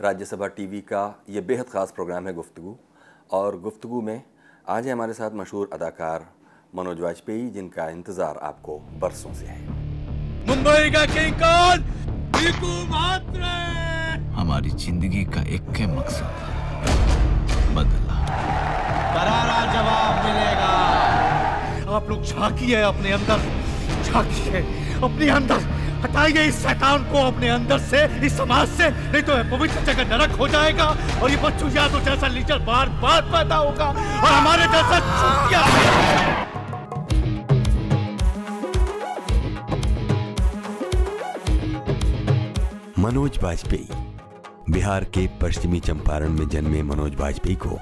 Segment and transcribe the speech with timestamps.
[0.00, 2.74] Rajya Sabha TV का ये बेहद ख़ास प्रोग्राम है गुफ्तु
[3.30, 4.22] और गुफ्तगु में
[4.68, 6.24] आज है हमारे साथ मशहूर अदाकार
[6.74, 9.58] मनोज वाजपेयी जिनका इंतज़ार आपको बरसों से है।
[10.48, 11.84] मुंबई का किंग कौन?
[12.90, 13.52] मात्रे!
[14.36, 16.30] हमारी ज़िंदगी का एक के मकसद।
[17.76, 18.16] बदला।
[19.14, 20.72] करारा जवाब मिलेगा।
[21.96, 23.38] आप लोग झांकिए अपने अंदर।
[24.04, 24.64] झांकिए
[25.04, 29.84] अपने अंदर। हटाइए इस शैतान को अपने अंदर से, इस समाज से। नहीं तो पवित्र
[29.84, 30.84] जगह नरक हो जाएगा
[31.22, 34.98] और ये बच्चों या तो जैसा लीचर बार बार पैदा होगा और हमारे जैसा
[43.00, 43.88] मनोज वाजपेयी,
[44.70, 47.78] बिहार के पश्चिमी चंपारण में जन्मे मनोज वाजपेयी को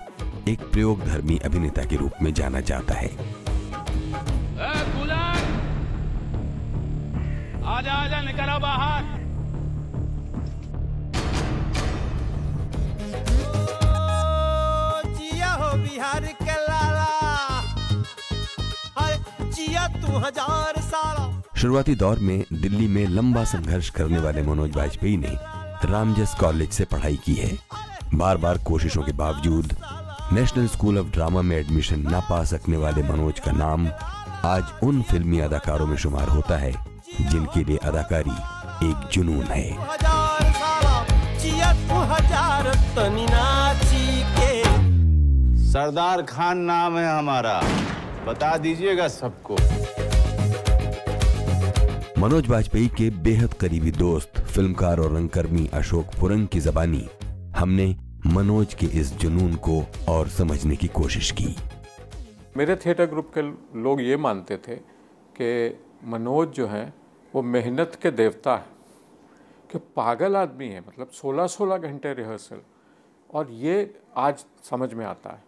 [0.48, 3.10] एक प्रयोगधर्मी अभिनेता के रूप में जाना जाता है।
[7.78, 9.02] आजा आजा निकलो बाहर।
[15.08, 17.04] जिया हो बिहार के लाला।
[18.96, 24.76] अरे जिया तू हज़ार साला। शुरुआती दौर में दिल्ली में लंबा संघर्ष करने वाले मनोज
[24.76, 25.36] वाजपेयी ने
[25.84, 27.52] रामजस कॉलेज से पढ़ाई की है।
[28.14, 29.76] बार बार कोशिशों के बावजूद
[30.32, 33.88] नेशनल स्कूल ऑफ़ ड्रामा में एडमिशन न पा सकने वाले मनोज का नाम
[34.46, 36.74] आज उन फिल्मी अदाकारों में शुमार होता है।
[37.20, 38.36] जिनके लिए अदाकारी
[38.90, 39.72] एक जुनून है।
[45.72, 47.60] सरदार खान नाम है हमारा।
[48.26, 49.56] बता दीजिएगा सबको।
[52.20, 57.08] मनोज वाजपेयी के बेहद करीबी दोस्त फिल्मकार और रंगकर्मी अशोक पुरंग की जबानी
[57.56, 61.56] हमने मनोज के इस जुनून को और समझने की कोशिश की।
[62.56, 63.42] मेरे थिएटर ग्रुप के
[63.82, 64.76] लोग ये मानते थे
[65.40, 66.92] कि मनोज जो है,
[67.34, 68.76] वो मेहनत के देवता है।
[69.70, 72.60] कि पागल आदमी है मतलब 16-16 घंटे रिहर्सल।
[73.30, 75.42] और ये आज समझ में आता है।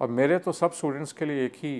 [0.00, 1.74] और मेरे तो सब स्टूडेंट्स के लिए एक ही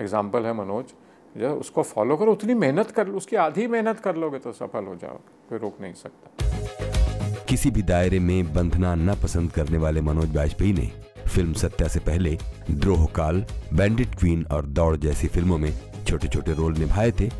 [0.00, 0.92] एग्ज़ाम्पल है मनोज।
[1.34, 4.96] जो उसको फॉलो करो, उतनी मेहनत कर उसकी आधी मेहनत कर लोगे तो सफल हो
[4.96, 10.36] जाओ कोई रोक नहीं सकता। किसी भी दायरे में बंधना न पसंद करने वाले मनोज
[10.36, 10.90] वाजपेयी ने
[11.28, 12.36] फ़िल्म सत्या से पहले
[12.70, 13.44] द्रोह काल
[13.74, 17.30] बैंडिट क्वीन और दौड़ जैसी फ़िल्मों में छोटे छोटे रोल निभाए थे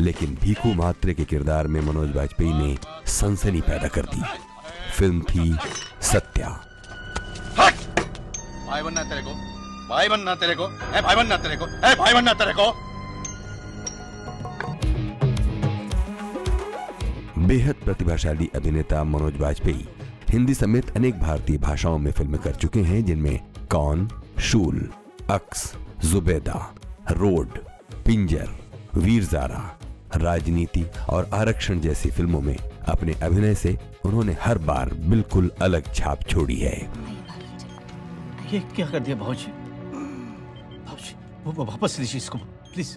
[0.00, 4.22] लेकिन भीखू मात्रे के किरदार में मनोज वाजपेयी ने सनसनी पैदा कर दी।
[4.98, 5.56] फ़िल्म थी
[6.02, 6.48] सत्या।
[8.68, 9.30] भाई बनना तेरे को।
[9.88, 12.72] भाई बनना तेरे को। है भाई बनना तेरे को। है भाई बनना तेरे को।
[17.46, 19.88] बेहद प्रतिभाशाली अभिनेता मनोज वाजपेयी
[20.30, 23.38] हिंदी समेत अनेक भारतीय भाषाओं में फ़िल्में कर चुके हैं जिनमें
[23.70, 24.08] कौन
[24.40, 24.88] शूल
[25.30, 25.72] अक्स
[26.04, 26.74] जुबेदा
[27.10, 27.58] रोड
[28.06, 28.48] पिंजर
[28.96, 29.62] वीर जारा
[30.16, 32.56] राजनीति और आरक्षण जैसी फ़िल्मों में
[32.88, 36.76] अपने अभिनय से उन्होंने हर बार बिल्कुल अलग छाप छोड़ी है।
[38.52, 39.52] ये क्या कर दिया भाजी
[40.86, 42.38] भाजी वो वो वापस लीजिए इसको
[42.72, 42.96] प्लीज़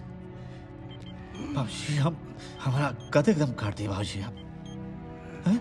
[1.54, 2.16] भाजी हम
[2.64, 4.34] हमारा कद एकदम काट दिया भाजी आप
[5.46, 5.58] हैं?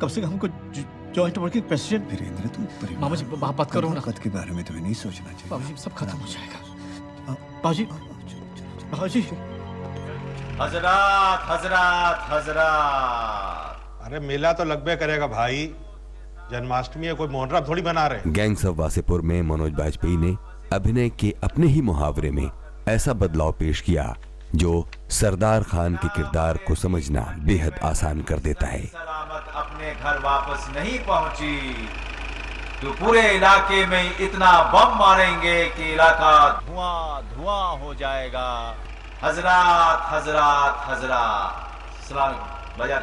[0.00, 0.48] कम से कम हमको
[1.14, 4.82] जॉइंट वर्किंग प्रेसिडेंट वीरेंद्र तू मामा जी बात करो ना। कद के बारे में तुम्हें
[4.82, 6.58] नहीं सोचना चाहिए। बाबूजी सब खत्म हो जाएगा।
[7.32, 7.84] बाबूजी
[8.86, 9.20] बाबूजी
[10.60, 15.66] हज़रत हज़रत हज़रत। अरे मेला तो लगभग करेगा भाई।
[16.52, 20.36] जन्माष्टमी है कोई मोहर्रम थोड़ी बना रहे गैंग्स ऑफ़ वासेपुर में मनोज वाजपेयी ने
[20.72, 22.48] अभिनय के अपने ही मुहावरे में
[22.88, 24.04] ऐसा बदलाव पेश किया
[24.54, 24.72] जो
[25.10, 30.68] सरदार खान के किरदार को समझना बेहद आसान कर देता है। सलामत अपने घर वापस
[30.76, 31.54] नहीं पहुँची।
[32.82, 36.32] तो पूरे इलाके में इतना बम मारेंगे कि इलाका
[36.66, 38.48] धुआँ धुआँ हो जाएगा।
[39.22, 42.34] हज़रत हज़रत हज़रत। सलाम
[42.78, 42.98] बजा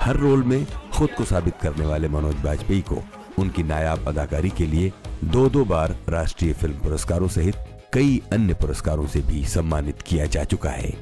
[0.00, 0.64] हर रोल में
[0.94, 3.02] खुद को साबित करने वाले मनोज वाजपेयी को
[3.38, 4.92] उनकी नायाब अदाकारी के लिए
[5.26, 7.56] दो दो बार राष्ट्रीय फ़िल्म पुरस्कारों सहित
[7.94, 10.92] कई अन्य पुरस्कारों से भी सम्मानित किया जा चुका है।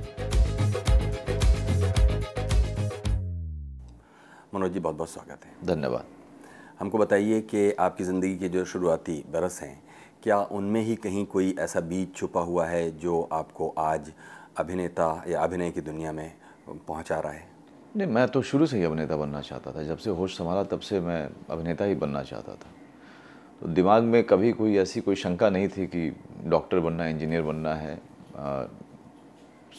[4.53, 6.05] मनोज जी बहुत बहुत स्वागत है। धन्यवाद।
[6.81, 9.83] हमको बताइए कि आपकी ज़िंदगी के जो शुरुआती बरस हैं
[10.23, 14.13] क्या उनमें ही कहीं कोई ऐसा बीज छुपा हुआ है जो आपको आज
[14.59, 16.33] अभिनेता या अभिनय की दुनिया में
[16.69, 17.49] पहुँचा रहा है?
[17.97, 20.81] नहीं मैं तो शुरू से ही अभिनेता बनना चाहता था। जब से होश संभाला तब
[20.81, 22.71] से मैं अभिनेता ही बनना चाहता था।
[23.61, 26.11] तो दिमाग में कभी कोई ऐसी कोई शंका नहीं थी कि
[26.47, 27.99] डॉक्टर बनना है इंजीनियर बनना है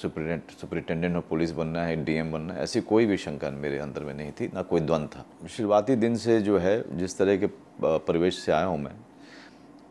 [0.01, 4.03] सुपरिटेंडेंट सुपरिटेंडेंट ऑफ़ पुलिस बनना है डीएम बनना है ऐसी कोई भी शंका मेरे अंदर
[4.03, 7.47] में नहीं थी ना कोई द्वंद था। शुरुआती दिन से जो है जिस तरह के
[7.81, 8.91] परिवेश से आया हूँ मैं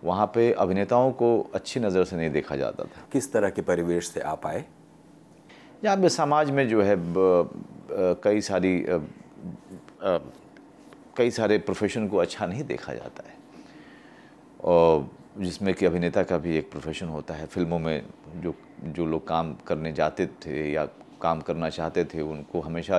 [0.05, 4.09] वहाँ पे अभिनेताओं को अच्छी नज़र से नहीं देखा जाता था। किस तरह के परिवेश
[4.09, 4.65] से आप आए?
[5.85, 6.97] यहाँ पे समाज में जो है
[8.25, 8.85] कई सारी
[11.17, 13.35] कई सारे प्रोफेशन को अच्छा नहीं देखा जाता है।
[14.65, 15.09] और
[15.39, 18.03] जिसमें कि अभिनेता का भी एक प्रोफेशन होता है। फ़िल्मों में
[18.37, 20.85] जो जो लोग काम करने जाते थे या
[21.23, 22.99] काम करना चाहते थे उनको हमेशा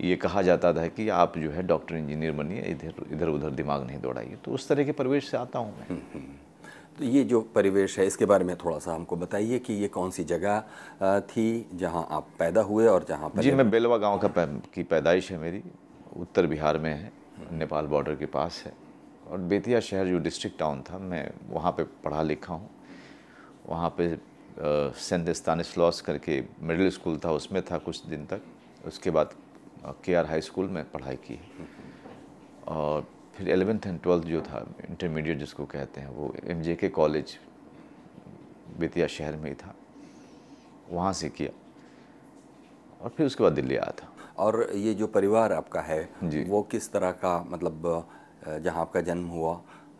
[0.00, 3.86] ये कहा जाता था कि आप जो है डॉक्टर इंजीनियर बनिए इधर इधर उधर दिमाग
[3.86, 6.00] नहीं दौड़ाइए। तो उस तरह के परिवेश से आता हूँ मैं।
[6.98, 10.10] तो ये जो परिवेश है इसके बारे में थोड़ा सा हमको बताइए कि ये कौन
[10.10, 14.46] सी जगह थी जहाँ आप पैदा हुए और जहाँ पर जी मैं बेलवा गाँव का
[14.74, 15.62] की पैदाइश है मेरी।
[16.16, 17.12] उत्तर बिहार में है
[17.52, 18.72] नेपाल बॉर्डर के पास है।
[19.26, 22.70] और बेतिया शहर जो डिस्ट्रिक्ट टाउन था मैं वहाँ पे पढ़ा लिखा हूँ।
[23.66, 24.16] वहाँ पे
[25.00, 28.40] सेंट स्तानिस्लॉस करके मिडिल स्कूल था उसमें था कुछ दिन तक।
[28.86, 29.34] उसके बाद
[30.04, 31.40] के आर हाई स्कूल में पढ़ाई की।
[32.68, 36.88] और फिर एलेवेंथ एंड ट्वेल्थ जो था इंटरमीडिएट जिसको कहते हैं वो एम जे के
[36.90, 37.38] कॉलेज
[38.78, 39.74] बेतिया शहर में ही था।
[40.90, 41.50] वहाँ से किया।
[43.00, 44.08] और फिर उसके बाद दिल्ली आया था।
[44.38, 47.82] और ये जो परिवार आपका है जी। वो किस तरह का मतलब
[48.44, 49.52] जहाँ आपका जन्म हुआ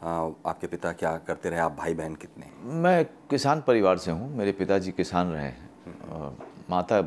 [0.02, 1.58] आपके पिता क्या करते रहे?
[1.60, 2.46] आप भाई बहन कितने
[2.82, 6.36] मैं किसान परिवार से हूँ। मेरे पिताजी किसान रहे हैं।
[6.70, 7.00] माता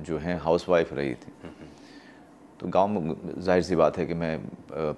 [0.00, 1.32] जो हैं हाउसवाइफ रही थी।
[2.60, 4.38] तो गाँव में ज़ाहिर सी बात है कि मैं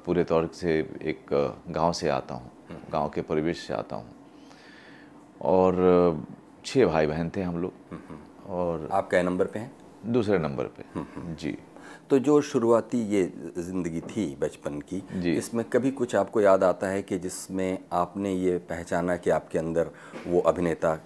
[0.05, 1.27] पूरे तौर से एक
[1.71, 2.51] गाँव से आता हूँ।
[2.93, 4.15] गाँव के परिवेश से आता हूँ।
[5.43, 6.25] और
[6.65, 9.73] छः भाई बहन थे हम लोग। और आप कै नंबर पे हैं?
[10.07, 10.85] दूसरे नंबर पे।
[11.35, 11.57] जी।
[12.11, 13.23] तो जो शुरुआती ये
[13.59, 15.03] ज़िंदगी थी बचपन की।
[15.33, 19.91] इसमें कभी कुछ आपको याद आता है कि जिसमें आपने ये पहचाना कि आपके अंदर
[20.27, 20.99] वो अभिनेता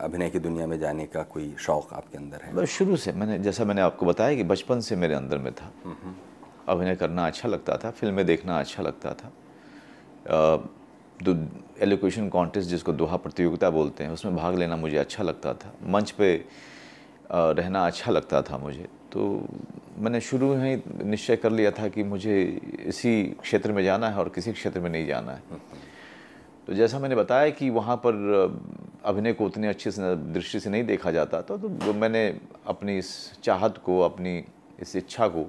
[0.00, 2.54] अभिनय की दुनिया में जाने का कोई शौक़ आपके अंदर है?
[2.54, 5.72] बस शुरू से मैंने जैसा मैंने आपको बताया कि बचपन से मेरे अंदर में था।
[6.68, 9.32] अभिनय करना अच्छा लगता था फ़िल्में देखना अच्छा लगता था।
[11.82, 16.10] एलोकेशन कॉन्टेस्ट जिसको दोहा प्रतियोगिता बोलते हैं उसमें भाग लेना मुझे अच्छा लगता था। मंच
[16.10, 16.34] पे
[17.32, 19.46] रहना अच्छा लगता था मुझे। तो
[19.98, 22.42] मैंने शुरू ही निश्चय कर लिया था कि मुझे
[22.80, 25.42] इसी क्षेत्र में जाना है और किसी क्षेत्र में नहीं जाना है।
[26.66, 28.14] तो जैसा मैंने बताया कि वहाँ पर
[29.04, 32.98] अभिनय को उतनी अच्छी से दृष्टि से नहीं देखा जाता था तो वो मैंने अपनी
[32.98, 34.44] इस चाहत को, अपनी
[34.80, 35.46] इस इच्छा को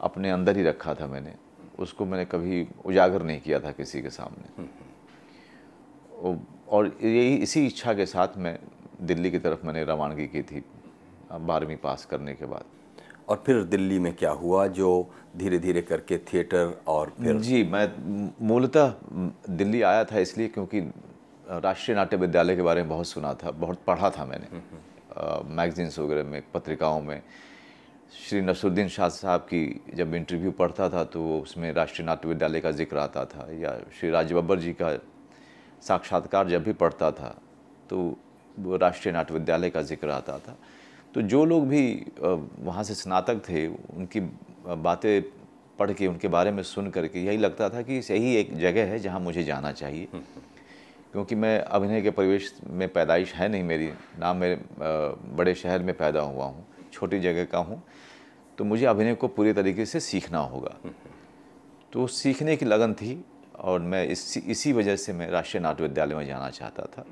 [0.00, 1.34] अपने अंदर ही रखा था मैंने।
[1.78, 4.66] उसको मैंने कभी उजागर नहीं किया था किसी के सामने।
[6.68, 8.58] और यही, इसी इच्छा के साथ मैं
[9.02, 10.64] दिल्ली की तरफ़ मैंने रवानगी की थी,
[11.32, 12.64] बारहवीं पास करने के बाद।
[13.28, 14.90] और फिर दिल्ली में क्या हुआ जो
[15.36, 17.88] धीरे धीरे करके थिएटर और फिर जी मैं
[18.48, 18.94] मूलतः
[19.50, 20.80] दिल्ली आया था इसलिए क्योंकि
[21.46, 24.60] राष्ट्रीय नाट्य विद्यालय के बारे में बहुत सुना था बहुत पढ़ा था मैंने।
[25.56, 27.22] मैगजीन्स वगैरह में पत्रिकाओं में।
[28.18, 32.70] श्री नसरुद्दीन शाह साहब की जब इंटरव्यू पढ़ता था तो उसमें राष्ट्रीय नाट्य विद्यालय का
[32.72, 34.96] ज़िक्र आता था या श्री राज बब्बर जी का
[35.82, 37.36] साक्षात्कार जब भी पढ़ता था
[37.90, 37.98] तो
[38.58, 40.56] वो राष्ट्रीय नाट्य विद्यालय का ज़िक्र आता था।
[41.14, 41.82] तो जो लोग भी
[42.20, 44.20] वहाँ से स्नातक थे उनकी
[44.82, 45.22] बातें
[45.78, 48.98] पढ़ के उनके बारे में सुन करके यही लगता था कि यही एक जगह है
[48.98, 50.08] जहाँ मुझे जाना चाहिए।
[51.12, 54.60] क्योंकि मैं अभिनय के परिवेश में पैदाइश है नहीं मेरी ना मैं अ,
[55.36, 57.82] बड़े शहर में पैदा हुआ हूँ छोटी जगह का हूँ
[58.58, 60.74] तो मुझे अभिनय को पूरे तरीके से सीखना होगा।
[61.92, 63.24] तो सीखने की लगन थी
[63.58, 67.04] और मैं इसी इसी वजह से मैं राष्ट्रीय नाट्य विद्यालय में जाना चाहता था।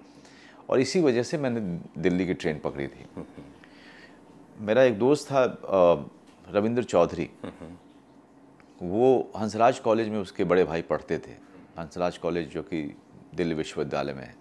[0.70, 1.60] और इसी वजह से मैंने
[2.02, 3.06] दिल्ली की ट्रेन पकड़ी थी।
[4.58, 5.44] मेरा एक दोस्त था
[6.48, 7.28] रविंद्र चौधरी।
[8.82, 11.30] वो हंसराज कॉलेज में उसके बड़े भाई पढ़ते थे।
[11.78, 12.82] हंसराज कॉलेज जो कि
[13.34, 14.34] दिल्ली विश्वविद्यालय में है।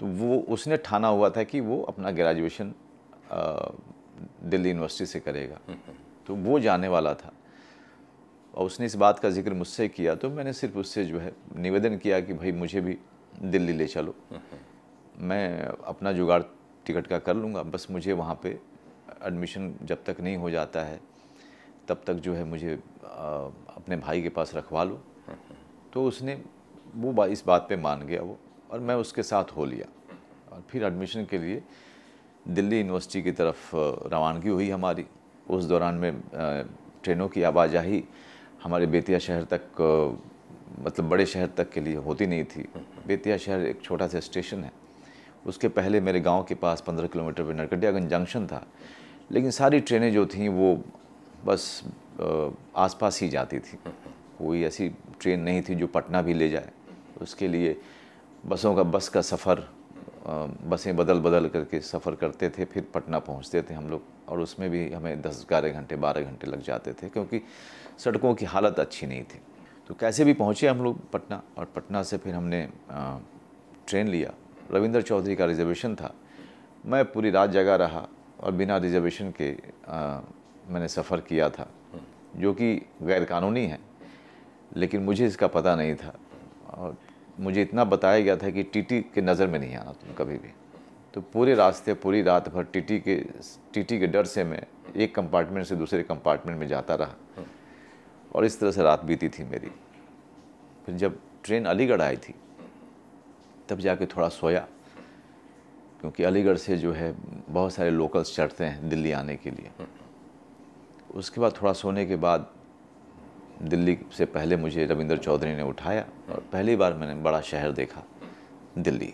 [0.00, 2.74] तो वो, उसने ठाना हुआ था कि वो अपना ग्रेजुएशन
[4.44, 5.58] दिल्ली यूनिवर्सिटी से करेगा।
[6.26, 7.32] तो वो जाने वाला था।
[8.54, 11.96] और उसने इस बात का ज़िक्र मुझसे किया तो मैंने सिर्फ़ उससे जो है निवेदन
[11.98, 12.96] किया कि भाई मुझे भी
[13.42, 14.14] दिल्ली ले चलो।
[15.18, 16.42] मैं अपना जुगाड़
[16.86, 18.58] टिकट का कर लूँगा, बस मुझे वहाँ पे
[19.22, 21.00] एडमिशन जब तक नहीं हो जाता है
[21.88, 25.00] तब तक जो है मुझे अपने भाई के पास रखवा लो।
[25.92, 26.40] तो उसने
[26.94, 28.38] वो बा, इस बात पे मान गया वो
[28.70, 29.86] और मैं उसके साथ हो लिया।
[30.52, 31.62] और फिर एडमिशन के लिए
[32.48, 35.06] दिल्ली यूनिवर्सिटी की तरफ़ रवानगी हुई हमारी।
[35.50, 36.22] उस दौरान में
[37.02, 38.02] ट्रेनों की आवाजाही
[38.62, 39.62] हमारे बेतिया शहर तक
[40.80, 42.68] मतलब बड़े शहर तक के लिए होती नहीं थी।
[43.06, 44.72] बेतिया शहर एक छोटा सा स्टेशन है।
[45.46, 48.66] उसके पहले मेरे गाँव के पास पंद्रह किलोमीटर पर नरकटियागंज जंक्शन था।
[49.30, 50.74] लेकिन सारी ट्रेनें जो थीं वो
[51.44, 51.82] बस
[52.76, 53.78] आसपास ही जाती थी।
[54.38, 54.88] कोई ऐसी
[55.20, 56.70] ट्रेन नहीं थी जो पटना भी ले जाए।
[57.22, 57.76] उसके लिए
[58.46, 59.68] बसों का, बस का सफ़र
[60.64, 64.68] बसें बदल बदल करके सफ़र करते थे, फिर पटना पहुँचते थे हम लोग, और उसमें
[64.70, 67.40] भी हमें दस, ग्यारह घंटे, बारह घंटे लग जाते थे, क्योंकि
[67.98, 69.40] सड़कों की हालत अच्छी नहीं थी।
[69.88, 72.68] तो कैसे भी पहुँचे हम लोग पटना, और पटना से फिर हमने
[73.86, 74.32] ट्रेन लिया।
[74.72, 76.14] रविंद्र चौधरी का रिजर्वेशन था।
[76.86, 78.06] मैं पूरी रात जगा रहा
[78.40, 79.50] और बिना रिजर्वेशन के
[79.88, 80.20] आ,
[80.68, 81.68] मैंने सफ़र किया था
[82.36, 83.78] जो कि गैर कानूनी है
[84.76, 86.14] लेकिन मुझे इसका पता नहीं था।
[86.70, 86.96] और
[87.40, 90.52] मुझे इतना बताया गया था कि टीटी के नज़र में नहीं आना तुम कभी भी।
[91.14, 93.16] तो पूरे रास्ते पूरी रात भर टीटी के
[93.74, 94.62] टीटी के डर से मैं
[94.96, 97.44] एक कंपार्टमेंट से दूसरे कंपार्टमेंट में जाता रहा।
[98.34, 99.70] और इस तरह से रात बीती थी मेरी।
[100.86, 102.34] फिर जब ट्रेन अलीगढ़ आई थी
[103.68, 104.66] तब जाके थोड़ा सोया।
[106.04, 107.14] क्योंकि अलीगढ़ से जो है,
[107.48, 109.70] बहुत सारे लोकल्स चढ़ते हैं दिल्ली आने के लिए।
[111.14, 112.46] उसके बाद थोड़ा सोने के बाद
[113.62, 118.02] दिल्ली से पहले मुझे रविंद्र चौधरी ने उठाया और पहली बार मैंने बड़ा शहर देखा,
[118.78, 119.12] दिल्ली।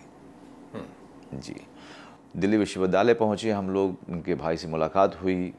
[1.33, 1.55] जी।
[2.35, 5.53] दिल्ली विश्वविद्यालय पहुँचे, हम लोग, उनके भाई से मुलाकात हुई।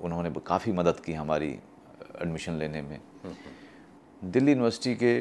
[0.00, 2.98] उन्होंने काफ़ी मदद की हमारी एडमिशन लेने में।
[4.24, 5.14] दिल्ली यूनिवर्सिटी के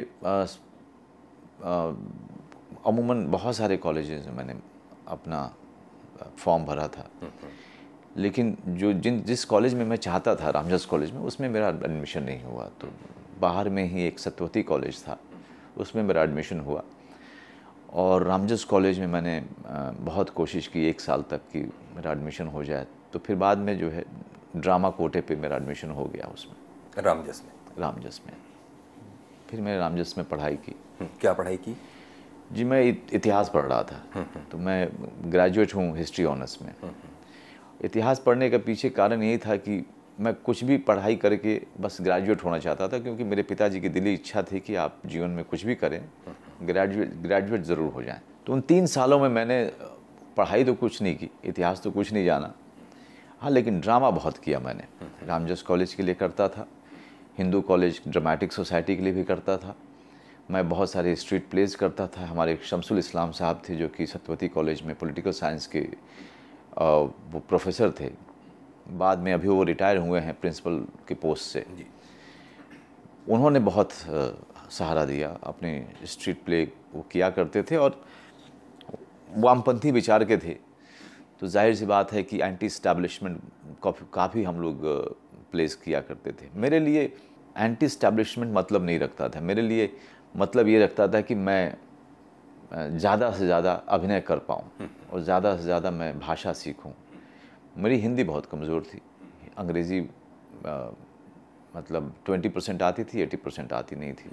[2.87, 4.53] अमूमन बहुत सारे कॉलेजेस में मैंने
[5.09, 5.51] अपना
[6.37, 7.09] फॉर्म भरा था।
[8.17, 12.23] लेकिन जो जिन जिस कॉलेज में मैं चाहता था रामजस कॉलेज में उसमें मेरा एडमिशन
[12.23, 12.87] नहीं हुआ। तो
[13.39, 15.17] बाहर में ही एक सत्यवती कॉलेज था
[15.77, 16.83] उसमें मेरा एडमिशन हुआ।
[17.93, 19.39] और रामजस कॉलेज में मैंने
[20.01, 21.59] बहुत कोशिश की एक साल तक कि
[21.95, 24.03] मेरा एडमिशन हो जाए। तो फिर बाद में जो है
[24.55, 27.51] ड्रामा कोटे पे मेरा एडमिशन हो गया उसमें। रामजस में?
[27.79, 28.33] रामजस में।
[29.49, 30.75] फिर मैंने रामजस में पढ़ाई की।
[31.21, 31.75] क्या पढ़ाई की?
[32.51, 32.81] जी मैं
[33.13, 34.89] इतिहास पढ़ रहा था। तो मैं
[35.25, 36.73] ग्रेजुएट हूँ हिस्ट्री ऑनर्स में।
[37.85, 39.83] इतिहास पढ़ने का पीछे कारण यही था कि
[40.19, 44.13] मैं कुछ भी पढ़ाई करके बस ग्रेजुएट होना चाहता था क्योंकि मेरे पिताजी की दिली
[44.13, 46.01] इच्छा थी कि आप जीवन में कुछ भी करें
[46.63, 49.63] ग्रेजुएट ग्रेजुएट ज़रूर हो जाएँ। तो उन तीन सालों में मैंने
[50.37, 52.53] पढ़ाई तो कुछ नहीं की इतिहास तो कुछ नहीं जाना।
[53.41, 54.83] हाँ लेकिन ड्रामा बहुत किया मैंने।
[55.27, 56.67] रामजस कॉलेज के लिए करता था।
[57.37, 59.75] हिंदू कॉलेज ड्रामेटिक सोसाइटी के लिए भी करता था।
[60.49, 64.47] मैं बहुत सारे स्ट्रीट प्लेस करता था। हमारे शमसुल इस्लाम साहब थे जो कि सत्यवती
[64.49, 65.81] कॉलेज में पॉलिटिकल साइंस के
[66.73, 68.09] वो प्रोफेसर थे।
[68.97, 71.65] बाद में अभी वो रिटायर हुए हैं प्रिंसिपल के पोस्ट से।
[73.29, 73.91] उन्होंने बहुत
[74.71, 75.71] सहारा दिया अपने
[76.05, 76.63] स्ट्रीट प्ले
[76.93, 78.01] वो किया करते थे और
[79.29, 80.57] वामपंथी विचार के थे।
[81.39, 83.41] तो ज़ाहिर सी बात है कि एंटी स्टैब्लिशमेंट
[84.13, 84.85] काफ़ी हम लोग
[85.51, 87.11] प्लेस किया करते थे। मेरे लिए
[87.55, 89.91] एंटी स्टैब्लिशमेंट मतलब नहीं रखता था। मेरे लिए
[90.36, 91.75] मतलब ये रखता था कि मैं
[92.74, 96.93] ज़्यादा से ज़्यादा अभिनय कर पाऊँ और ज़्यादा से ज़्यादा मैं भाषा सीखूँ।
[97.77, 99.01] मेरी हिंदी बहुत कमज़ोर थी।
[99.57, 100.01] अंग्रेज़ी
[101.75, 104.29] मतलब ट्वेंटी परसेंट आती थी, एटी परसेंट आती नहीं थी।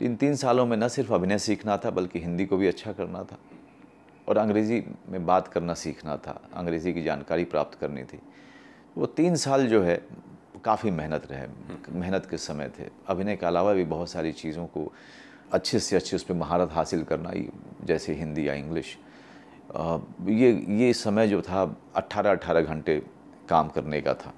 [0.00, 2.92] तो इन तीन सालों में न सिर्फ़ अभिनय सीखना था, बल्कि हिंदी को भी अच्छा
[2.92, 3.38] करना था
[4.28, 8.18] और अंग्रेज़ी में बात करना सीखना था, अंग्रेज़ी की जानकारी प्राप्त करनी थी।
[8.96, 9.96] वो तीन साल जो है
[10.64, 11.46] काफ़ी मेहनत रहे,
[11.90, 14.90] मेहनत के समय थे। अभिनय के अलावा भी बहुत सारी चीज़ों को
[15.52, 17.32] अच्छे से अच्छे उस पर महारत हासिल करना
[17.84, 18.96] जैसे हिंदी या इंग्लिश
[19.72, 21.62] ये ये समय जो था
[21.96, 22.98] 18-18 घंटे
[23.48, 24.32] काम करने का था।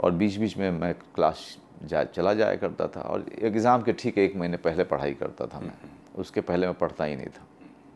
[0.00, 4.18] और बीच बीच में मैं क्लास जा, चला जाया करता था और एग्ज़ाम के ठीक
[4.18, 5.72] एक महीने पहले पढ़ाई करता था मैं।
[6.18, 7.46] उसके पहले मैं पढ़ता ही नहीं था।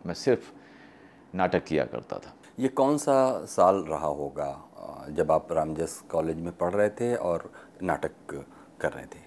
[0.07, 0.51] मैं सिर्फ़
[1.35, 4.51] नाटक किया करता था। ये कौन सा साल रहा होगा
[5.11, 7.51] जब आप रामजस कॉलेज में पढ़ रहे थे और
[7.83, 8.13] नाटक
[8.81, 9.23] कर रहे थे।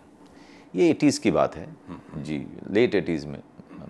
[0.76, 1.68] ये एटीज़ की बात है।
[2.18, 2.38] जी
[2.70, 3.42] लेट एटीज़ में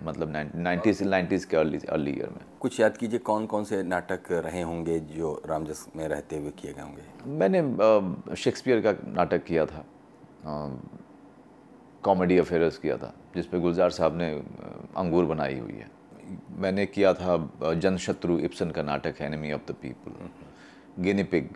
[0.02, 4.30] मतलब नाइन्टीज नाइन्टीज़ के अर्ली अर्ली ईयर में। कुछ याद कीजिए कौन कौन से नाटक
[4.32, 7.02] रहे होंगे जो रामजस में रहते हुए किए गए होंगे?
[7.38, 9.84] मैंने शेक्सपियर का नाटक किया था।
[12.04, 14.30] कॉमेडी अफेयर्स किया था जिस पे गुलजार साहब ने
[14.96, 15.90] अंगूर बनाई हुई है।
[16.58, 20.12] मैंने किया था जन शत्रु इप्सन का नाटक enemy of the people
[21.02, 21.48] guinea pig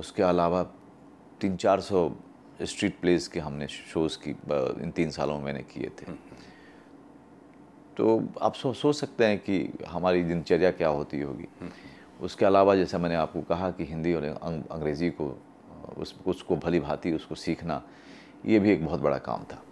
[0.00, 0.62] उसके अलावा
[1.40, 2.10] तीन चार सौ
[2.62, 4.30] स्ट्रीट प्लेस के हमने शोज़ की
[4.82, 6.12] इन तीन सालों में मैंने किए थे।
[7.96, 8.04] तो
[8.42, 9.56] आप सो सोच सकते हैं कि
[9.88, 11.46] हमारी दिनचर्या क्या होती होगी।
[12.20, 15.26] उसके अलावा जैसा मैंने आपको कहा कि हिंदी और अंग्रेज़ी को
[15.98, 17.82] उस उसको भली भांति उसको सीखना
[18.46, 19.62] ये भी एक बहुत बड़ा काम था।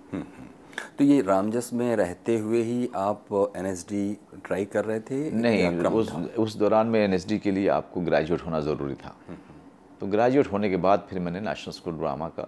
[0.99, 4.07] तो ये रामजस में रहते हुए ही आप एनएसडी
[4.45, 8.61] ट्राई कर रहे थे नहीं उस उस दौरान में एनएसडी के लिए आपको ग्रेजुएट होना
[8.61, 9.17] ज़रूरी था।
[10.01, 12.47] तो ग्रेजुएट होने के बाद फिर मैंने नेशनल स्कूल ड्रामा का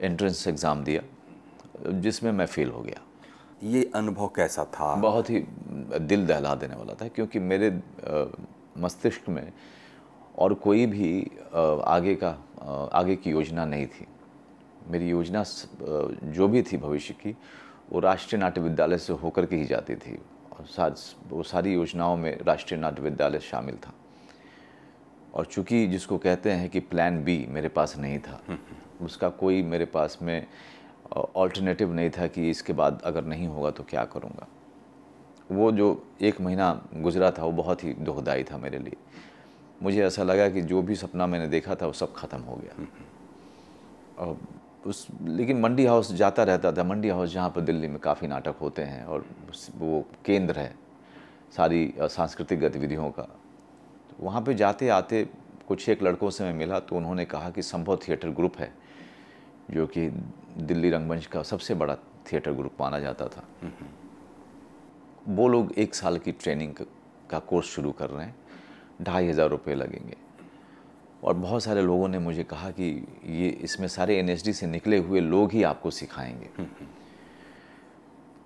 [0.00, 1.02] एंट्रेंस एग्ज़ाम दिया
[2.00, 3.00] जिसमें मैं फेल हो गया।
[3.62, 4.94] ये अनुभव कैसा था?
[4.94, 5.44] बहुत ही
[6.00, 7.70] दिल दहला देने वाला था क्योंकि मेरे
[8.78, 9.52] मस्तिष्क में
[10.38, 11.10] और कोई भी
[11.52, 12.30] आगे का
[12.92, 14.06] आगे की योजना नहीं थी।
[14.90, 15.44] मेरी योजना
[16.24, 17.36] जो भी थी भविष्य की
[17.90, 20.18] वो राष्ट्रीय नाट्य विद्यालय से होकर के ही जाती थी।
[20.52, 20.94] और
[21.30, 23.92] वो सारी योजनाओं में राष्ट्रीय नाट्य विद्यालय शामिल था।
[25.38, 28.40] और चूँकि जिसको कहते हैं कि प्लान बी मेरे पास नहीं था,
[29.02, 30.46] उसका कोई मेरे पास में
[31.16, 34.46] ऑल्टरनेटिव नहीं था कि इसके बाद अगर नहीं होगा तो क्या करूँगा।
[35.50, 35.86] वो जो
[36.20, 38.96] एक महीना गुजरा था, वो बहुत ही दुखदाई था मेरे लिए।
[39.82, 42.86] मुझे ऐसा लगा कि जो भी सपना मैंने देखा था, वो सब ख़त्म हो गया।
[44.18, 44.36] और
[44.86, 48.54] उस, लेकिन मंडी हाउस जाता रहता था। मंडी हाउस जहाँ पर दिल्ली में काफ़ी नाटक
[48.60, 49.24] होते हैं और
[49.76, 50.74] वो केंद्र है
[51.56, 53.28] सारी सांस्कृतिक गतिविधियों का।
[54.20, 55.24] वहाँ पे जाते आते
[55.68, 58.72] कुछ एक लड़कों से मैं मिला तो उन्होंने कहा कि संभव थिएटर ग्रुप है
[59.70, 60.08] जो कि
[60.58, 61.94] दिल्ली रंगमंच का सबसे बड़ा
[62.32, 63.44] थिएटर ग्रुप माना जाता था।
[65.28, 66.74] वो लोग एक साल की ट्रेनिंग
[67.30, 68.34] का कोर्स शुरू कर रहे हैं
[69.02, 70.16] ढाई हज़ार रुपये लगेंगे।
[71.24, 72.90] और बहुत सारे लोगों ने मुझे कहा कि
[73.26, 76.66] ये इसमें सारे एन से निकले हुए लोग ही आपको सिखाएँगे।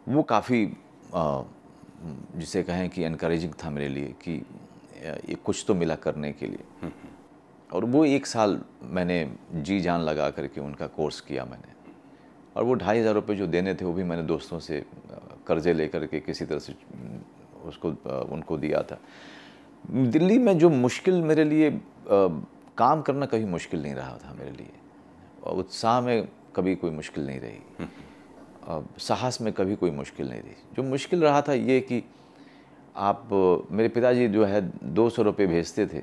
[0.06, 0.64] वो काफ़ी
[2.36, 4.42] जिसे कहें कि इनक्रेजिंग था मेरे लिए कि
[5.02, 6.90] ये कुछ तो मिला करने के लिए।
[7.70, 8.60] और वो एक साल
[8.92, 9.18] मैंने
[9.54, 11.70] जी जान लगा करके उनका कोर्स किया मैंने।
[12.56, 14.84] और वो ढाई हज़ार रुपये जो देने थे वो भी मैंने दोस्तों से
[15.46, 16.74] कर्जे लेकर के किसी तरह से
[17.64, 17.88] उसको
[18.32, 18.98] उनको दिया था।
[19.84, 21.78] दिल्ली में जो मुश्किल मेरे लिए अ,
[22.78, 24.70] काम करना कभी मुश्किल नहीं रहा था मेरे लिए।
[25.52, 27.88] उत्साह में कभी कोई मुश्किल नहीं रही।
[29.00, 32.02] साहस में कभी कोई मुश्किल नहीं रही। जो मुश्किल रहा था ये कि
[32.96, 33.28] आप
[33.70, 36.02] मेरे पिताजी जो है दो सौ रुपये भेजते थे।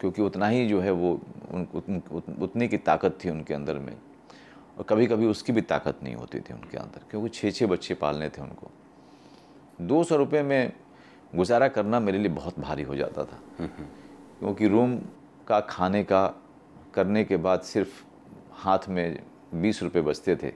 [0.00, 1.20] क्योंकि उतना ही जो है वो
[1.50, 3.96] उन, उतन, उत, उतनी की ताकत थी उनके अंदर में।
[4.78, 7.94] और कभी कभी उसकी भी ताकत नहीं होती थी उनके अंदर क्योंकि छः छः बच्चे
[7.94, 8.70] पालने थे उनको।
[9.80, 10.72] दो सौ रुपये में
[11.34, 14.98] गुजारा करना मेरे लिए बहुत भारी हो जाता था। क्योंकि रूम
[15.48, 16.34] का खाने का
[16.94, 18.04] करने के बाद सिर्फ़
[18.52, 19.22] हाथ में
[19.54, 20.52] बीस रुपये बचते थे।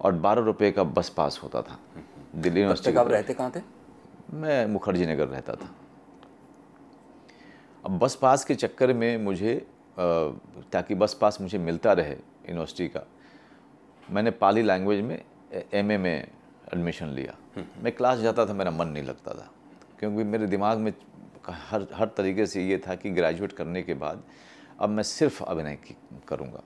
[0.00, 1.78] और बारह रुपये का बस पास होता था।
[2.34, 3.79] दिल्ली यूनिवर्सिटी आप रहते कहाँ थे?
[4.32, 5.74] मैं मुखर्जी नगर रहता था।
[7.84, 9.54] अब बस पास के चक्कर में मुझे
[10.72, 13.06] ताकि बस पास मुझे मिलता रहे यूनिवर्सिटी का
[14.10, 15.22] मैंने पाली लैंग्वेज में
[15.74, 16.28] एमए में
[16.74, 17.36] एडमिशन लिया।
[17.82, 19.50] मैं क्लास जाता था मेरा मन नहीं लगता था
[19.98, 20.92] क्योंकि मेरे दिमाग में
[21.48, 24.22] हर हर तरीके से ये था कि ग्रेजुएट करने के बाद
[24.80, 25.78] अब मैं सिर्फ़ अभिनय
[26.28, 26.62] करूँगा।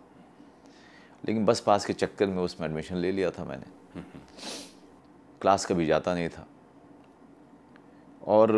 [1.25, 4.03] लेकिन बस पास के चक्कर में उसमें एडमिशन ले लिया था मैंने।
[5.41, 6.47] क्लास कभी जाता नहीं था।
[8.25, 8.53] और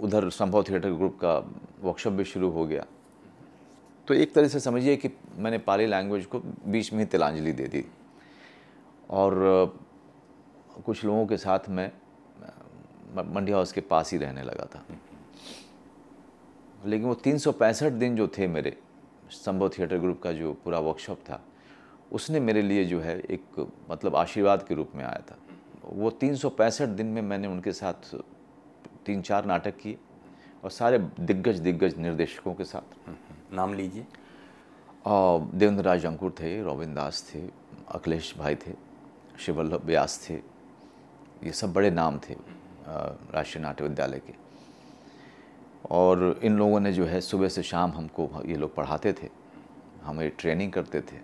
[0.00, 1.36] उधर संभव थिएटर ग्रुप का
[1.80, 2.84] वर्कशॉप भी शुरू हो गया।
[4.08, 7.66] तो एक तरह से समझिए कि मैंने पाली लैंग्वेज को बीच में ही तिलांजलि दे
[7.66, 7.84] दी।
[9.10, 9.78] और
[10.84, 11.90] कुछ लोगों के साथ मैं
[13.26, 14.84] मंडी हाउस के पास ही रहने लगा था।
[16.86, 18.76] लेकिन वो तीन सौ पैंसठ दिन जो थे मेरे,
[19.30, 21.40] संभव थिएटर ग्रुप का जो पूरा वर्कशॉप था,
[22.12, 25.36] उसने मेरे लिए जो है एक मतलब आशीर्वाद के रूप में आया था।
[25.84, 28.16] वो तीन सौ पैंसठ दिन में मैंने उनके साथ
[29.06, 29.98] तीन चार नाटक किए
[30.64, 34.06] और सारे दिग्गज दिग्गज निर्देशकों के साथ। नाम लीजिए।
[35.06, 37.40] देवेंद्र राज अंकुर थे रोबिन दास थे
[37.88, 38.74] अखिलेश भाई थे
[39.38, 42.36] शिवल्लभ व्यास थे ये सब बड़े नाम थे
[42.86, 44.32] राष्ट्रीय नाट्य विद्यालय के।
[45.90, 49.28] और इन लोगों ने जो है सुबह से शाम हमको ये लोग पढ़ाते थे
[50.02, 51.18] हमें ट्रेनिंग करते थे।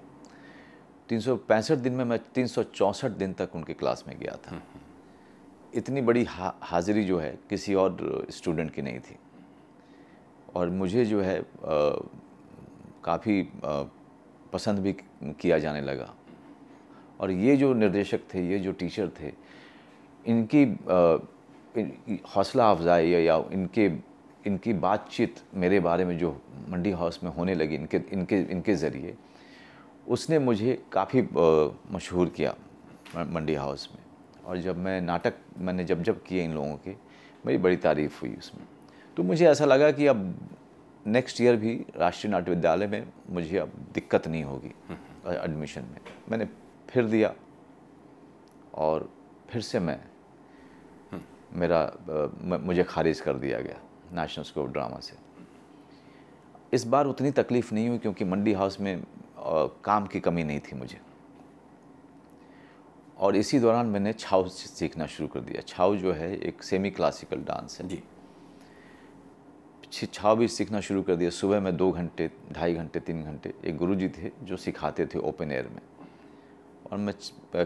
[1.09, 4.37] तीन सौ पैंसठ दिन में मैं तीन सौ चौंसठ दिन तक उनके क्लास में गया
[4.45, 4.62] था।
[5.75, 9.17] इतनी बड़ी हा, हाजिरी जो है किसी और स्टूडेंट की नहीं थी।
[10.55, 11.43] और मुझे जो है
[13.05, 13.43] काफ़ी
[14.53, 14.93] पसंद भी
[15.41, 16.13] किया जाने लगा।
[17.21, 19.33] और ये जो निर्देशक थे ये जो टीचर थे
[20.25, 20.65] इनकी
[22.27, 23.87] हौसला अफजाई या, इनके
[24.47, 26.31] इनकी बातचीत मेरे बारे में जो
[26.69, 29.17] मंडी हाउस में होने लगी इनके इनके इनके ज़रिए
[30.09, 31.23] उसने मुझे काफ़ी
[31.93, 32.55] मशहूर किया
[33.17, 34.10] मंडी हाउस में।
[34.51, 36.95] और जब मैं नाटक मैंने जब जब किए इन लोगों के
[37.47, 38.67] मेरी बड़ी तारीफ़ हुई उसमें।
[39.17, 40.35] तो मुझे ऐसा लगा कि अब
[41.07, 44.73] नेक्स्ट ईयर भी राष्ट्रीय नाट्य विद्यालय में मुझे अब दिक्कत नहीं होगी
[45.27, 46.49] एडमिशन में। मैंने
[46.89, 47.33] फिर दिया
[48.75, 49.09] और
[49.51, 49.99] फिर से मैं
[51.53, 51.81] मेरा
[52.63, 53.81] मुझे खारिज कर दिया गया
[54.15, 55.17] नेशनल स्कूल ऑफ़ ड्रामा से।
[56.73, 59.03] इस बार उतनी तकलीफ़ नहीं हुई क्योंकि मंडी हाउस में
[59.85, 61.01] काम की कमी नहीं थी मुझे।
[63.21, 67.43] और इसी दौरान मैंने छाव सीखना शुरू कर दिया। छाव जो है एक सेमी क्लासिकल
[67.45, 68.03] डांस है। जी।
[70.07, 73.77] छाव भी सीखना शुरू कर दिया। सुबह में दो घंटे ढाई घंटे तीन घंटे एक
[73.77, 75.81] गुरुजी थे जो सिखाते थे ओपन एयर में।
[76.93, 77.15] और मैं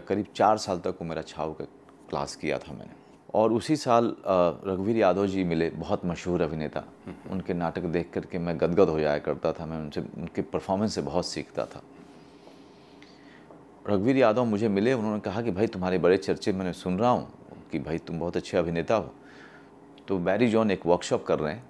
[0.01, 1.65] करीब चार साल तक वो मेरा छाव का
[2.09, 6.83] क्लास किया था मैंने। और उसी साल रघुवीर यादव जी मिले बहुत मशहूर अभिनेता।
[7.31, 11.01] उनके नाटक देख करके मैं गदगद हो जाया करता था। मैं उनसे उनके परफॉर्मेंस से
[11.01, 11.81] बहुत सीखता था।
[13.87, 17.27] रघुवीर यादव मुझे मिले उन्होंने कहा कि भाई तुम्हारे बड़े चर्चे मैंने सुन रहा हूँ
[17.71, 19.11] कि भाई तुम बहुत अच्छे अभिनेता हो।
[20.07, 21.63] तो बैरी जॉन एक वर्कशॉप कर रहे हैं।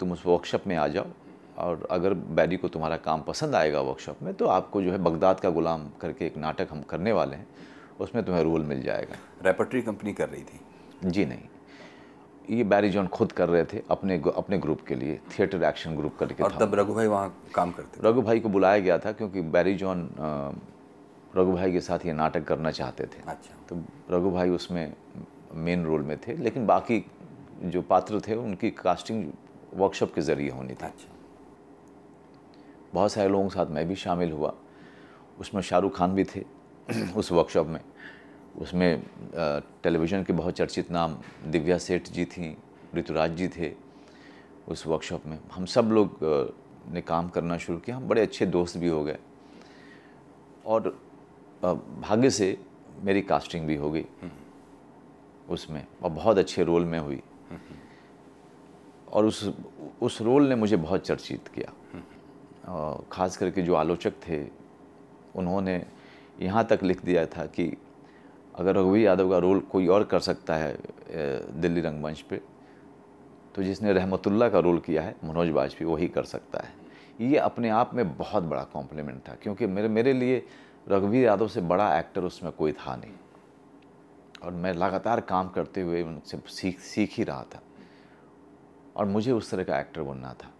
[0.00, 1.06] तुम उस वर्कशॉप में आ जाओ
[1.58, 5.40] और अगर बैरी को तुम्हारा काम पसंद आएगा वर्कशॉप में तो आपको जो है बगदाद
[5.40, 7.46] का गुलाम करके एक नाटक हम करने वाले हैं।
[8.00, 10.60] उसमें तुम्हें रोल मिल जाएगा। रेपर्टरी कंपनी कर रही थी?
[11.04, 15.62] जी नहीं। ये बैरी जॉन खुद कर रहे थे अपने अपने ग्रुप के लिए थिएटर
[15.64, 18.98] एक्शन ग्रुप करके और तब रघु भाई वहाँ काम करते रघु भाई को बुलाया गया
[18.98, 20.08] था क्योंकि बैरी जॉन
[21.36, 23.76] रघु भाई के साथ ये नाटक करना चाहते थे। अच्छा। तो
[24.10, 24.92] रघु भाई उसमें
[25.54, 27.04] मेन रोल में थे लेकिन बाकी
[27.64, 29.30] जो पात्र थे उनकी कास्टिंग
[29.74, 31.12] वर्कशॉप के ज़रिए होनी थी। अच्छा।
[32.94, 34.54] बहुत सारे लोगों के साथ मैं भी शामिल हुआ।
[35.40, 36.44] उसमें शाहरुख खान भी थे
[37.16, 37.80] उस वर्कशॉप में।
[38.58, 39.02] उसमें
[39.82, 42.56] टेलीविज़न के बहुत चर्चित नाम दिव्या सेठ जी थी
[42.94, 43.72] ऋतुराज जी थे
[44.68, 46.18] उस वर्कशॉप में। हम सब लोग
[46.92, 49.18] ने काम करना शुरू किया। हम बड़े अच्छे दोस्त भी हो गए।
[50.66, 50.98] और
[51.62, 52.56] भाग्य से
[53.04, 54.04] मेरी कास्टिंग भी हो गई।
[55.48, 57.22] उसमें और बहुत अच्छे रोल में हुई।
[59.08, 59.50] और उस
[60.02, 61.72] उस रोल ने मुझे बहुत चर्चित किया।
[63.12, 64.42] ख़ास करके जो आलोचक थे,
[65.36, 65.84] उन्होंने
[66.40, 67.72] यहाँ तक लिख दिया था कि
[68.54, 70.76] अगर रघुवीर यादव का रोल कोई और कर सकता है
[71.60, 72.40] दिल्ली रंगमंच पे
[73.54, 76.72] तो जिसने रहमतुल्ला का रोल किया है, मनोज वाजपेयी वही कर सकता है।
[77.20, 80.42] ये अपने आप में बहुत बड़ा कॉम्प्लीमेंट था, क्योंकि मेरे मेरे लिए
[80.88, 83.12] रघुवीर यादव से बड़ा एक्टर उसमें कोई था नहीं।
[84.42, 87.62] और मैं लगातार काम करते हुए उनसे सीख सीख ही रहा था।
[88.96, 90.52] और मुझे उस तरह का एक्टर बनना था।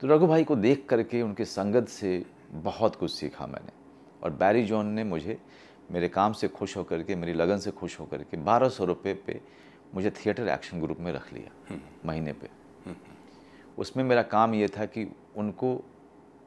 [0.00, 3.72] तो रघु भाई को देख करके उनके संगत से बहुत कुछ सीखा मैंने।
[4.22, 5.40] और बैरी जॉन ने मुझे
[5.90, 9.14] मेरे काम से खुश होकर के मेरी लगन से खुश होकर के बारह सौ रुपये
[9.14, 9.40] पे
[9.94, 12.48] मुझे थिएटर एक्शन ग्रुप में रख लिया महीने पे।
[13.78, 15.84] उसमें मेरा काम ये था कि उनको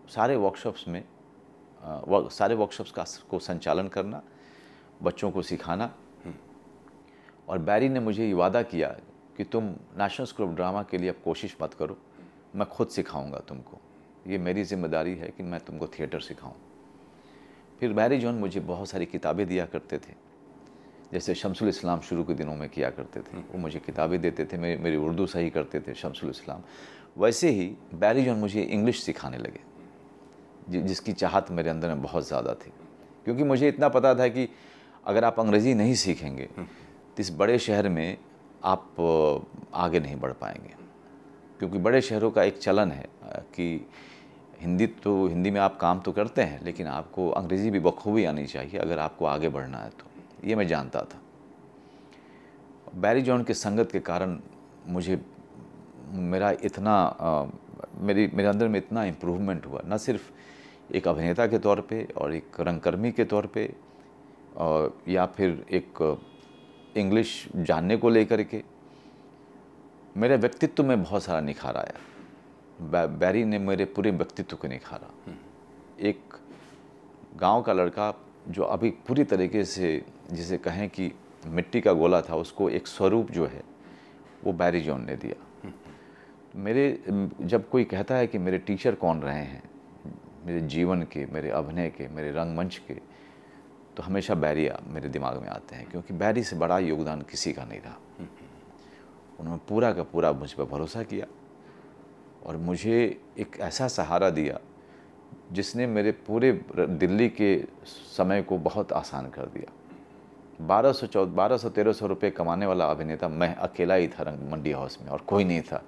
[0.10, 1.04] सारे वर्कशॉप्स में
[1.84, 4.24] वर्क- सारे वर्कशॉप्स का को संचालन करना,
[5.04, 5.96] बच्चों को सिखाना।
[7.50, 8.98] और बैरी ने मुझे ये वादा किया
[9.38, 9.64] कि तुम
[9.98, 11.98] नेशनल स्कूल ऑफ़ ड्रामा के लिए अब कोशिश मत करो,
[12.56, 13.78] मैं खुद सिखाऊँगा तुमको।
[14.28, 16.54] ये मेरी ज़िम्मेदारी है कि मैं तुमको थिएटर सिखाऊं।
[17.80, 20.28] फिर बैरी जॉन मुझे बहुत सारी किताबें दिया करते थे।
[21.14, 24.58] जैसे शमसुल इस्लाम शुरू के दिनों में किया करते थे। वो मुझे किताबें देते थे,
[24.58, 26.62] मेरी मेरी उर्दू सही करते थे शमसुल इस्लाम।
[27.18, 29.67] वैसे ही बैरी जॉन मुझे इंग्लिश सिखाने लगे।
[30.70, 32.72] जिसकी चाहत मेरे अंदर में बहुत ज़्यादा थी।
[33.26, 34.48] क्योंकि मुझे इतना पता था कि
[35.06, 38.18] अगर आप अंग्रेज़ी नहीं सीखेंगे तो इस बड़े शहर में
[38.64, 38.96] आप
[39.74, 40.74] आगे नहीं बढ़ पाएँगे।
[41.60, 43.06] क्योंकि बड़े शहरों का एक चलन है
[43.54, 43.88] कि
[44.62, 48.46] हिंदी तो हिंदी में आप काम तो करते हैं लेकिन आपको अंग्रेज़ी भी बखूबी आनी
[48.46, 51.22] चाहिए अगर आपको आगे बढ़ना है तो। ये मैं जानता था।
[52.96, 54.40] बैरी जॉन के संगत के कारण
[54.88, 55.22] मुझे
[56.12, 57.46] मेरा इतना अ,
[58.00, 60.32] मेरी मेरे अंदर में इतना इम्प्रूवमेंट हुआ न सिर्फ़
[60.92, 63.74] एक अभिनेता के तौर पे और एक रंगकर्मी के तौर पे,
[64.56, 66.18] और या फिर एक
[66.98, 68.64] इंग्लिश जानने को लेकर के।
[70.18, 75.12] मेरे व्यक्तित्व में बहुत सारा निखार आया। बैरी ने मेरे पूरे व्यक्तित्व को निखारा।
[76.00, 76.20] एक
[77.38, 78.14] गाँव का लड़का
[78.48, 81.12] जो अभी पूरी तरीके से, जिसे कहें कि
[81.46, 83.64] मिट्टी का गोला था, उसको एक स्वरूप जो है,
[84.44, 85.72] वो बैरी जॉन ने दिया।
[86.56, 87.04] मेरे,
[87.42, 89.64] जब कोई कहता है कि मेरे टीचर कौन रहे हैं
[90.48, 92.94] मेरे जीवन के, मेरे अभिनय के, मेरे रंगमंच के
[93.98, 97.64] तो हमेशा बैरी मेरे दिमाग में आते हैं, क्योंकि बैरी से बड़ा योगदान किसी का
[97.64, 97.98] नहीं रहा।
[99.40, 101.26] उन्होंने पूरा का पूरा मुझ पर भरोसा किया
[102.46, 102.98] और मुझे
[103.38, 104.60] एक ऐसा सहारा दिया
[105.52, 107.52] जिसने मेरे पूरे दिल्ली के
[108.18, 109.72] समय को बहुत आसान कर दिया।
[110.62, 114.24] बारह सौ चौ, बारह सौ, तेरह सौ रुपये कमाने वाला अभिनेता मैं अकेला ही था
[114.24, 115.84] रंग मंडी हाउस में और कोई नहीं था।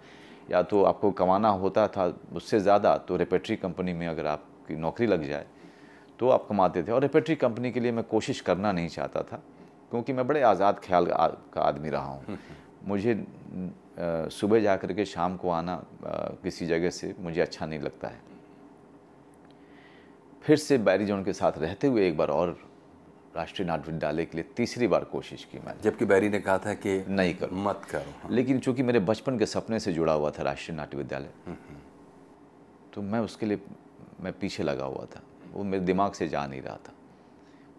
[0.52, 5.08] या तो आपको कमाना होता था उससे ज़्यादा तो रेपेट्री कंपनी में अगर आपकी नौकरी
[5.08, 5.46] लग जाए
[6.20, 9.42] तो आप कमाते थे। और रेपेट्री कंपनी के लिए मैं कोशिश करना नहीं चाहता था
[9.92, 12.38] क्योंकि मैं बड़े आज़ाद ख्याल का आदमी रहा हूँ।
[12.88, 13.14] मुझे
[14.32, 15.82] सुबह जा कर के शाम को आना
[16.44, 18.22] किसी जगह से मुझे अच्छा नहीं लगता है।
[20.44, 22.58] फिर से बैरी जॉन के साथ रहते हुए एक बार और
[23.36, 26.74] राष्ट्रीय नाट्य विद्यालय के लिए तीसरी बार कोशिश की मैंने। जबकि बैरी ने कहा था
[26.76, 30.32] कि नहीं करो। मत करो हाँ। लेकिन चूँकि मेरे बचपन के सपने से जुड़ा हुआ
[30.32, 31.30] था राष्ट्रीय नाट्य विद्यालय
[32.94, 33.60] तो मैं उसके लिए
[34.22, 35.22] मैं पीछे लगा हुआ था।
[35.54, 36.94] वो मेरे दिमाग से जा नहीं रहा था।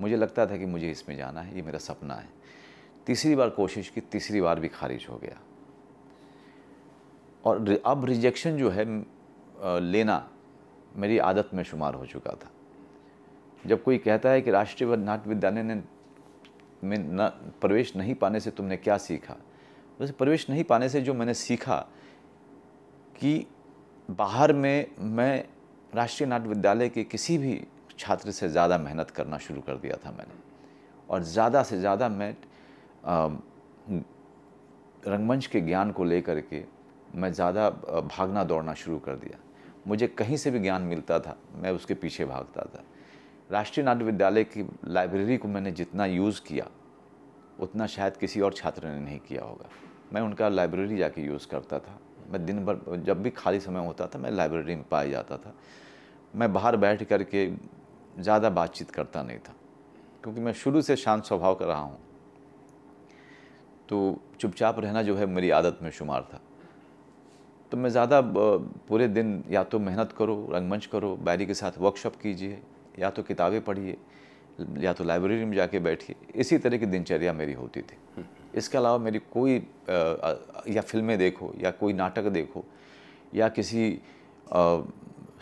[0.00, 2.28] मुझे लगता था कि मुझे इसमें जाना है ये मेरा सपना है।
[3.06, 5.36] तीसरी बार कोशिश की तीसरी बार भी खारिज हो गया।
[7.44, 8.84] और अब रिजेक्शन जो है
[9.82, 10.28] लेना
[10.96, 12.50] मेरी आदत में शुमार हो चुका था।
[13.66, 15.82] जब कोई कहता है कि राष्ट्रीय नाट्य विद्यालय ने
[16.84, 17.28] में न
[17.60, 19.36] प्रवेश नहीं पाने से तुमने क्या सीखा?
[20.00, 21.76] वैसे प्रवेश नहीं पाने से जो मैंने सीखा
[23.16, 23.46] कि
[24.08, 25.44] बाहर में मैं
[25.92, 27.60] राष्ट्रीय नाट्य विद्यालय के किसी भी
[27.98, 30.38] छात्र से ज़्यादा मेहनत करना शुरू कर दिया था मैंने।
[31.08, 32.34] और ज़्यादा से ज़्यादा मैं
[35.06, 36.62] रंगमंच के ज्ञान को लेकर के
[37.14, 39.38] मैं ज़्यादा भागना दौड़ना शुरू कर दिया।
[39.86, 42.82] मुझे कहीं से भी ज्ञान मिलता था, मैं उसके पीछे भागता था।
[43.50, 46.66] राष्ट्रीय नाट्य विद्यालय की लाइब्रेरी को मैंने जितना यूज़ किया,
[47.58, 49.68] उतना शायद किसी और छात्र ने नहीं किया होगा।
[50.12, 51.98] मैं उनका लाइब्रेरी जाके यूज़ करता था।
[52.30, 55.54] मैं दिन भर, जब भी खाली समय होता था, मैं लाइब्रेरी में पाया जाता था।
[56.34, 57.46] मैं बाहर बैठ कर के
[58.18, 59.54] ज़्यादा बातचीत करता नहीं था,
[60.24, 61.98] क्योंकि मैं शुरू से शांत स्वभाव का रहा हूँ।
[63.88, 66.40] तो चुपचाप रहना जो है मेरी आदत में शुमार था।
[67.72, 72.16] तो मैं ज़्यादा पूरे दिन या तो मेहनत करो, रंगमंच करो, बैरी के साथ वर्कशॉप
[72.16, 72.62] कीजिए
[72.98, 73.96] या तो किताबें पढ़िए,
[74.78, 77.96] या तो लाइब्रेरी में जाके बैठिए। इसी तरह की दिनचर्या मेरी होती थी।
[78.54, 79.56] इसके अलावा मेरी कोई
[80.68, 82.64] या फ़िल्में देखो, या कोई नाटक देखो,
[83.34, 84.00] या किसी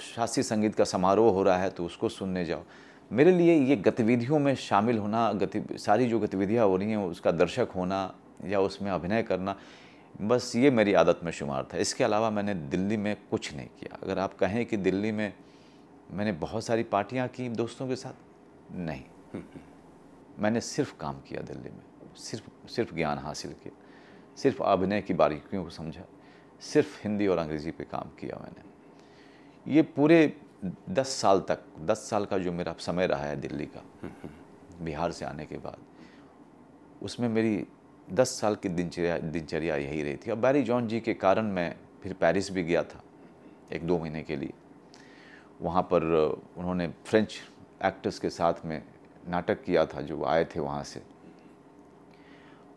[0.06, 2.62] शास्त्रीय संगीत का समारोह हो रहा है तो उसको सुनने जाओ।
[3.11, 7.30] मेरे लिए ये गतिविधियों में शामिल होना, गति, सारी जो गतिविधियाँ हो रही हैं, उसका
[7.32, 9.56] दर्शक होना या उसमें अभिनय करना,
[10.22, 13.98] बस ये मेरी आदत में शुमार था। इसके अलावा मैंने दिल्ली में कुछ नहीं किया।
[14.02, 15.32] अगर आप कहें कि दिल्ली में
[16.10, 18.12] मैंने बहुत सारी पार्टियाँ की दोस्तों के साथ।
[18.72, 19.04] नहीं।
[20.38, 23.76] मैंने सिर्फ़ काम किया दिल्ली में। सिर्फ़ सिर्फ़ ज्ञान हासिल किया।
[24.36, 26.04] सिर्फ़ अभिनय की बारीकियों को समझा।
[26.60, 28.62] सिर्फ़ हिंदी और अंग्रेज़ी पे काम किया मैंने।
[29.72, 30.40] ये पूरे
[30.90, 34.10] दस साल तक, दस साल का जो मेरा समय रहा है दिल्ली का,
[34.80, 35.78] बिहार से आने के बाद,
[37.02, 37.66] उसमें मेरी
[38.10, 41.76] दस साल की दिनचर्या दिनचर्या यही रही थी। और बैरी जॉन जी के कारण मैं
[42.02, 43.02] फिर पेरिस भी गया था,
[43.72, 44.52] एक दो महीने के लिए।
[45.62, 46.02] वहाँ पर
[46.58, 47.34] उन्होंने फ्रेंच
[47.84, 48.82] एक्टर्स के साथ में
[49.28, 51.02] नाटक किया था जो आए थे वहाँ से।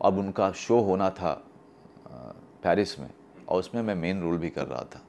[0.02, 1.34] अब उनका शो होना था
[2.64, 3.10] पेरिस में
[3.50, 5.02] और उसमें मैं मेन रोल भी कर रहा था।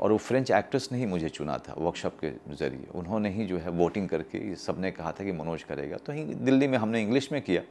[0.00, 3.58] और वो फ्रेंच एक्ट्रेस ने ही मुझे चुना था वर्कशॉप के ज़रिए। उन्होंने ही जो
[3.58, 7.32] है वोटिंग करके सबने कहा था कि मनोज करेगा। तो ही दिल्ली में हमने इंग्लिश
[7.32, 7.62] में किया।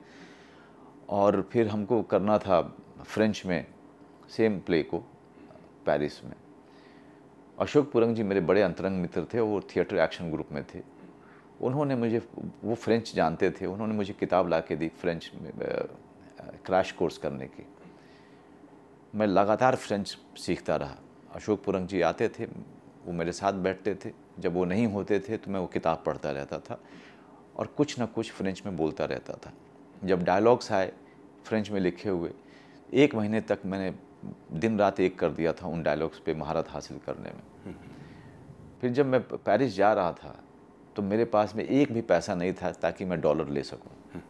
[1.09, 2.61] और फिर हमको करना था
[3.03, 3.65] फ्रेंच में
[4.29, 4.99] सेम प्ले को
[5.85, 6.33] पेरिस में।
[7.59, 10.81] अशोक पुरंग जी मेरे बड़े अंतरंग मित्र थे, वो थिएटर एक्शन ग्रुप में थे।
[11.61, 12.21] उन्होंने मुझे,
[12.63, 15.51] वो फ्रेंच जानते थे। उन्होंने मुझे किताब ला के दी फ्रेंच में
[16.65, 17.65] क्रैश कोर्स करने की।
[19.15, 20.97] मैं लगातार फ्रेंच सीखता रहा।
[21.33, 25.37] अशोक पुरंग जी आते थे, वो मेरे साथ बैठते थे। जब वो नहीं होते थे
[25.37, 26.79] तो मैं वो किताब पढ़ता रहता था
[27.55, 29.53] और कुछ ना कुछ फ्रेंच में बोलता रहता था।
[30.03, 30.91] जब डायलॉग्स आए
[31.45, 32.31] फ्रेंच में लिखे हुए,
[32.93, 33.95] एक महीने तक मैंने
[34.53, 37.75] दिन रात एक कर दिया था उन डायलॉग्स पे महारत हासिल करने में।
[38.81, 40.36] फिर जब मैं पेरिस जा रहा था
[40.95, 44.21] तो मेरे पास में एक भी पैसा नहीं था ताकि मैं डॉलर ले सकूँ।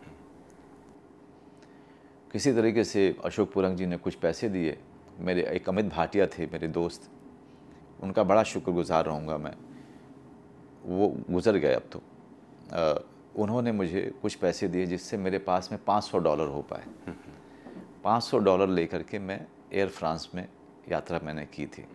[2.31, 4.77] किसी तरीके से अशोक पुरंग जी ने कुछ पैसे दिए
[5.19, 7.09] मेरे एक अमित भाटिया थे मेरे दोस्त
[8.03, 9.53] उनका बड़ा शुक्रगुजार रहूँगा मैं।
[10.85, 12.01] वो गुज़र गए अब तो।
[12.73, 12.93] आ,
[13.35, 16.83] उन्होंने मुझे कुछ पैसे दिए जिससे मेरे पास में 500 डॉलर हो पाए।
[18.03, 19.39] 500 डॉलर लेकर के मैं
[19.73, 20.47] एयर फ्रांस में
[20.91, 21.85] यात्रा मैंने की थी।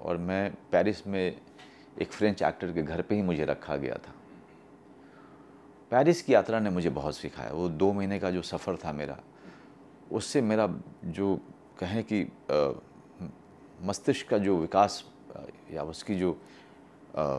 [0.00, 1.40] और मैं पेरिस में
[2.00, 4.14] एक फ्रेंच एक्टर के घर पे ही मुझे रखा गया था।
[5.90, 9.18] पेरिस की यात्रा ने मुझे बहुत सिखाया। वो दो महीने का जो सफ़र था मेरा
[10.12, 10.68] उससे मेरा
[11.04, 11.34] जो
[11.78, 12.22] कहें कि
[13.82, 15.04] मस्तिष्क का जो विकास
[15.72, 16.36] या उसकी जो
[17.16, 17.38] आ,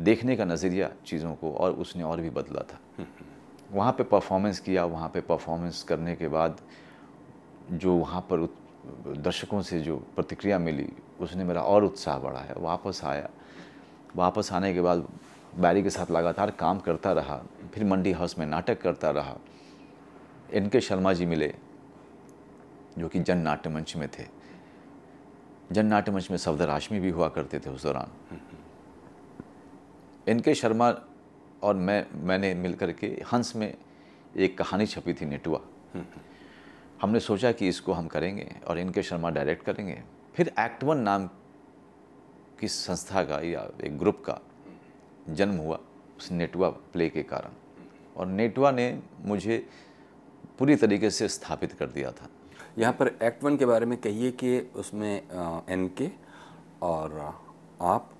[0.00, 2.78] देखने का नज़रिया चीज़ों को और उसने और भी बदला था।
[3.72, 6.60] वहाँ पे परफॉर्मेंस किया वहाँ पे परफॉर्मेंस करने के बाद
[7.72, 8.48] जो वहाँ पर
[9.16, 10.88] दर्शकों से जो प्रतिक्रिया मिली,
[11.20, 13.28] उसने मेरा और उत्साह बढ़ाया, वापस आया।
[14.16, 15.08] वापस आने के बाद
[15.58, 17.42] बैरी के साथ लगातार काम करता रहा,
[17.74, 19.36] फिर मंडी हाउस में नाटक करता रहा।
[20.52, 21.54] एन के शर्मा जी मिले,
[22.98, 24.26] जो कि जन नाट्य मंच में थे।
[25.72, 28.38] जन नाट्य मंच में सफदर हाशमी भी हुआ करते थे उस दौरान।
[30.28, 30.94] इनके शर्मा
[31.62, 33.74] और मैं, मैंने मिलकर के हंस में
[34.36, 35.60] एक कहानी छपी थी नेटुआ।
[37.02, 40.02] हमने सोचा कि इसको हम करेंगे और इनके शर्मा डायरेक्ट करेंगे।
[40.34, 41.26] फिर एक्ट वन नाम
[42.60, 44.38] की संस्था का या एक ग्रुप का
[45.30, 45.78] जन्म हुआ
[46.18, 47.52] उस नेटवा प्ले के कारण।
[48.16, 48.86] और नेटवा ने
[49.24, 49.66] मुझे
[50.58, 52.28] पूरी तरीके से स्थापित कर दिया था।
[52.78, 55.14] यहाँ पर एक्ट वन के बारे में कहिए कि उसमें
[55.68, 56.10] एन के
[56.82, 57.20] और
[57.80, 58.10] आप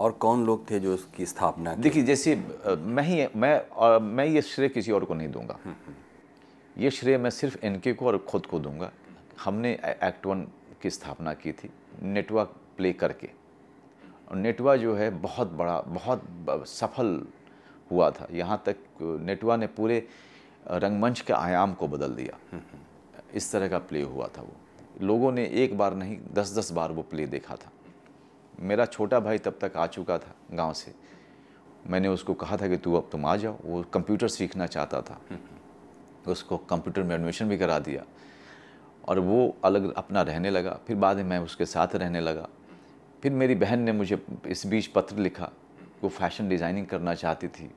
[0.00, 2.34] और कौन लोग थे जो उसकी स्थापना देखिए जैसे
[2.66, 5.58] मैं ही मैं और मैं ये श्रेय किसी और को नहीं दूँगा।
[6.78, 8.90] ये श्रेय मैं सिर्फ़ इनके को और ख़ुद को दूँगा।
[9.44, 10.46] हमने एक्ट वन
[10.82, 11.70] की स्थापना की थी
[12.02, 13.30] नेटवर्क प्ले करके।
[14.30, 16.22] और नेटवा जो है, बहुत बड़ा, बहुत
[16.68, 17.26] सफल
[17.90, 20.06] हुआ था। यहाँ तक नेटवा ने पूरे
[20.68, 22.60] रंगमंच के आयाम को बदल दिया।
[23.34, 24.56] इस तरह का प्ले हुआ था वो।
[25.02, 27.70] लोगों ने एक बार नहीं दस दस बार वो प्ले देखा था।
[28.60, 30.94] मेरा छोटा भाई तब तक आ चुका था गाँव से।
[31.86, 35.20] मैंने उसको कहा था कि तू अब तुम आ जाओ। वो कंप्यूटर सीखना चाहता था।
[36.26, 38.04] उसको कंप्यूटर में एडमिशन भी करा दिया।
[39.08, 42.48] और वो अलग अपना रहने लगा। फिर बाद में मैं उसके साथ रहने लगा।
[43.22, 45.50] फिर मेरी बहन ने मुझे इस बीच पत्र लिखा
[46.02, 47.70] वो फ़ैशन डिज़ाइनिंग करना चाहती थी।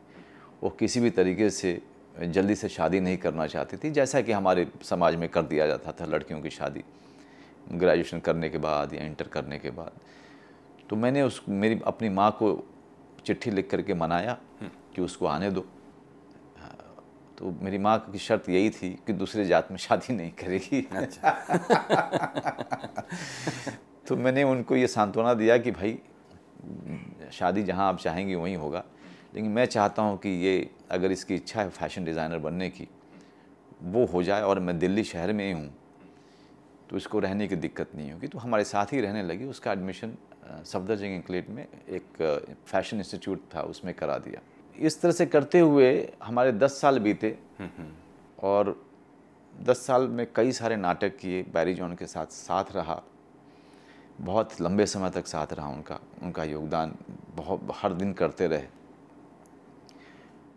[0.63, 1.81] वो किसी भी तरीके से
[2.21, 5.91] जल्दी से शादी नहीं करना चाहती थी, जैसा कि हमारे समाज में कर दिया जाता
[5.91, 6.83] था लड़कियों की शादी।
[7.73, 9.91] ग्रेजुएशन करने के बाद या इंटर करने के बाद।
[10.89, 12.67] तो मैंने उस, मेरी अपनी माँ को
[13.25, 14.37] चिट्ठी लिख करके मनाया
[14.95, 15.65] कि उसको आने दो।
[17.37, 20.81] तो मेरी माँ की शर्त यही थी कि दूसरे जात में शादी नहीं करेगी।
[24.07, 25.97] तो मैंने उनको ये सांत्वना दिया कि भाई
[27.31, 28.83] शादी जहाँ आप चाहेंगी वहीं होगा।
[29.35, 32.87] लेकिन मैं चाहता हूँ कि ये अगर इसकी इच्छा है फ़ैशन डिज़ाइनर बनने की
[33.83, 35.73] वो हो जाए और मैं दिल्ली शहर में ही हूँ
[36.89, 40.13] तो इसको रहने की दिक्कत नहीं होगी। तो हमारे साथ ही रहने लगी उसका एडमिशन
[40.63, 44.41] सफदरजंग इंक्लेट में एक फ़ैशन इंस्टीट्यूट था उसमें करा दिया।
[44.79, 45.89] इस तरह से करते हुए
[46.23, 47.37] हमारे दस साल बीते
[48.43, 48.75] और
[49.53, 53.01] दस साल में कई सारे नाटक किए बैरी जॉन के साथ साथ रहा।
[54.21, 56.95] बहुत लंबे समय तक साथ रहा उनका उनका योगदान
[57.35, 58.67] बहुत हर दिन करते रहे।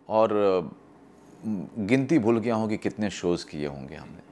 [0.09, 0.71] और
[1.45, 4.27] गिनती भूल गया हूँ कि कितने शोज़ किए होंगे हमने।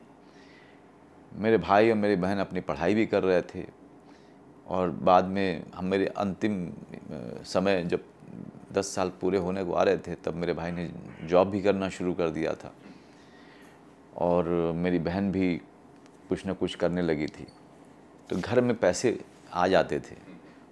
[1.33, 3.65] मेरे भाई और मेरी बहन अपनी पढ़ाई भी कर रहे थे
[4.67, 6.71] और बाद में हम मेरे अंतिम
[7.45, 8.03] समय जब
[8.73, 10.89] दस साल पूरे होने को आ रहे थे तब मेरे भाई ने
[11.23, 12.73] जॉब भी करना शुरू कर दिया था।
[14.17, 15.55] और मेरी बहन भी
[16.29, 17.47] कुछ ना कुछ करने लगी थी।
[18.29, 19.19] तो घर में पैसे
[19.53, 20.15] आ जाते थे।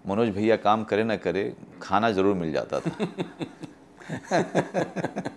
[0.07, 2.91] मनोज भैया काम करे ना करे खाना ज़रूर मिल जाता था।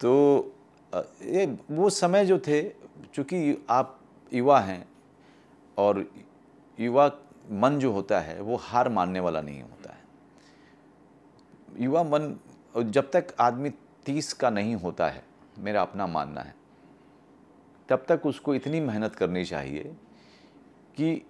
[0.00, 0.52] तो
[1.22, 2.62] ये वो समय जो थे
[3.14, 3.98] चूँकि आप
[4.32, 4.84] युवा हैं
[5.78, 6.06] और
[6.78, 7.06] युवा
[7.52, 9.81] मन जो होता है वो हार मानने वाला नहीं होता है।
[11.72, 12.36] युवा मन
[12.76, 13.70] जब तक आदमी
[14.06, 15.22] तीस का नहीं होता है,
[15.58, 16.54] मेरा अपना मानना है,
[17.88, 19.82] तब तक उसको इतनी मेहनत करनी चाहिए
[20.96, 21.22] कि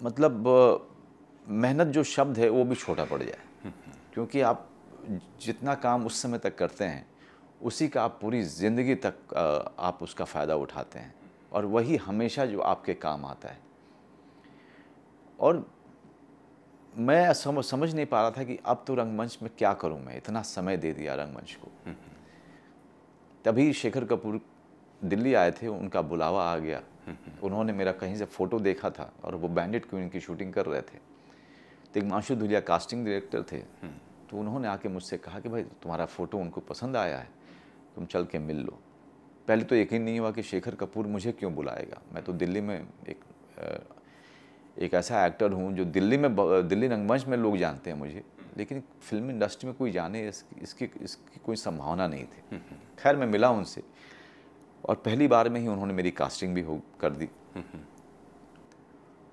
[0.00, 0.46] मतलब
[1.46, 3.72] मेहनत जो शब्द है, वो भी छोटा पड़ जाए।
[4.14, 4.68] क्योंकि आप
[5.40, 7.06] जितना काम उस समय तक करते हैं,
[7.62, 9.34] उसी का आप पूरी ज़िंदगी तक
[9.78, 11.14] आप उसका फ़ायदा उठाते हैं।
[11.52, 13.58] और वही हमेशा जो आपके काम आता है।
[15.40, 15.66] और
[16.98, 20.16] मैं समझ समझ नहीं पा रहा था कि अब तो रंगमंच में क्या करूँ मैं।
[20.16, 21.92] इतना समय दे दिया रंगमंच को।
[23.44, 24.40] तभी शेखर कपूर
[25.04, 26.82] दिल्ली आए थे, उनका बुलावा आ गया।
[27.42, 30.80] उन्होंने मेरा कहीं से फ़ोटो देखा था और वो बैंडेड क्वीन की शूटिंग कर रहे
[30.80, 30.98] थे।
[31.94, 33.58] तो एक माशू धुलिया कास्टिंग डायरेक्टर थे।
[34.30, 37.28] तो उन्होंने आके मुझसे कहा कि भाई, तुम्हारा फ़ोटो उनको पसंद आया है,
[37.94, 38.78] तुम चल के मिल लो।
[39.48, 42.86] पहले तो यकीन नहीं हुआ कि शेखर कपूर मुझे क्यों बुलाएगा। मैं तो दिल्ली में
[43.08, 43.24] एक
[44.76, 46.34] एक ऐसा एक्टर हूँ जो दिल्ली में
[46.68, 48.22] दिल्ली रंगमंच में लोग जानते हैं मुझे
[48.56, 52.58] लेकिन फ़िल्म इंडस्ट्री में कोई जाने इसकी इसकी इसकी कोई संभावना नहीं थी।
[52.98, 53.82] खैर मैं मिला उनसे
[54.84, 57.28] और पहली बार में ही उन्होंने मेरी कास्टिंग भी हो कर दी।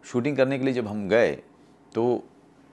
[0.05, 1.31] शूटिंग करने के लिए जब हम गए
[1.95, 2.23] तो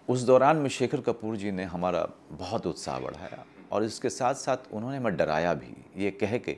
[0.09, 4.73] उस दौरान में शेखर कपूर जी ने हमारा बहुत उत्साह बढ़ाया और इसके साथ साथ
[4.73, 6.53] उन्होंने हमें डराया भी ये कह के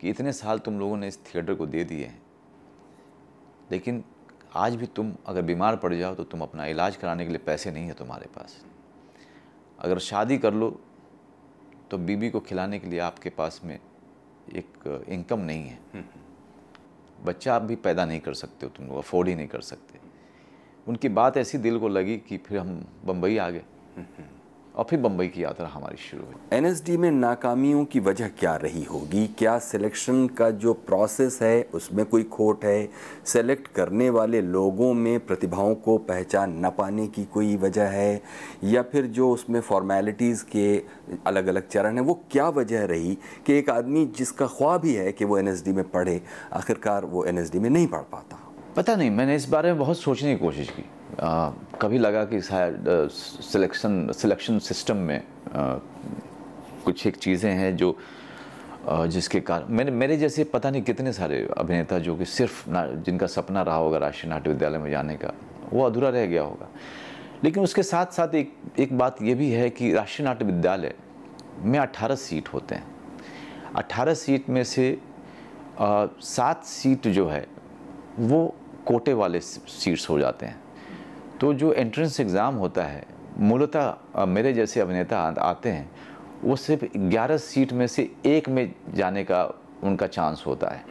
[0.00, 2.20] कि इतने साल तुम लोगों ने इस थिएटर को दे दिए हैं
[3.70, 4.02] लेकिन
[4.54, 7.70] आज भी तुम अगर बीमार पड़ जाओ तो तुम अपना इलाज कराने के लिए पैसे
[7.70, 8.56] नहीं है तुम्हारे पास।
[9.78, 10.70] अगर शादी कर लो
[11.90, 13.78] तो बीबी को खिलाने के लिए आपके पास में
[14.54, 16.04] एक इनकम नहीं है।
[17.24, 19.98] बच्चा आप भी पैदा नहीं कर सकते हो तुम लोग अफोर्ड ही नहीं कर सकते।
[20.86, 23.64] उनकी बात ऐसी दिल को लगी कि फिर हम बम्बई आ गए।
[24.76, 28.84] और फिर बम्बई की यात्रा हमारी शुरू हुई। एनएसडी में नाकामियों की वजह क्या रही
[28.84, 29.26] होगी?
[29.26, 32.88] क्या सिलेक्शन का जो प्रोसेस है, उसमें कोई खोट है?
[33.26, 38.22] सेलेक्ट करने वाले लोगों में प्रतिभाओं को पहचान न पाने की कोई वजह है?
[38.64, 40.82] या फिर जो उसमें फॉर्मेलिटीज़ के
[41.26, 45.12] अलग अलग चरण हैं, वो क्या वजह रही कि एक आदमी जिसका ख्वाब ही है
[45.12, 48.41] कि वो एनएसडी में पढ़े, आखिरकार वो एनएसडी में नहीं पढ़ पाता?
[48.76, 50.84] पता नहीं मैंने इस बारे में बहुत सोचने की कोशिश की।
[51.20, 55.74] आ, कभी लगा कि शायद सिलेक्शन सिलेक्शन सिस्टम में आ,
[56.84, 57.96] कुछ एक चीज़ें हैं जो
[58.88, 62.86] आ, जिसके कारण मैंने मेरे जैसे पता नहीं कितने सारे अभिनेता जो कि सिर्फ़ ना
[63.06, 65.32] जिनका सपना रहा होगा राष्ट्रीय नाट्य विद्यालय में जाने का
[65.72, 66.68] वो अधूरा रह गया होगा।
[67.44, 70.94] लेकिन उसके साथ साथ एक एक बात ये भी है कि राष्ट्रीय नाट्य विद्यालय
[71.60, 72.86] में अट्ठारह सीट होते हैं।
[73.76, 74.98] अट्ठारह सीट में से
[75.80, 77.46] सात सीट जो है
[78.18, 78.54] वो
[78.86, 80.60] कोटे वाले सीट्स हो जाते हैं।
[81.40, 83.04] तो जो एंट्रेंस एग्ज़ाम होता है,
[83.38, 85.90] मूलतः मेरे जैसे अभिनेता आते हैं,
[86.44, 89.42] वो सिर्फ़ 11 सीट में से एक में जाने का
[89.84, 90.84] उनका चांस होता है।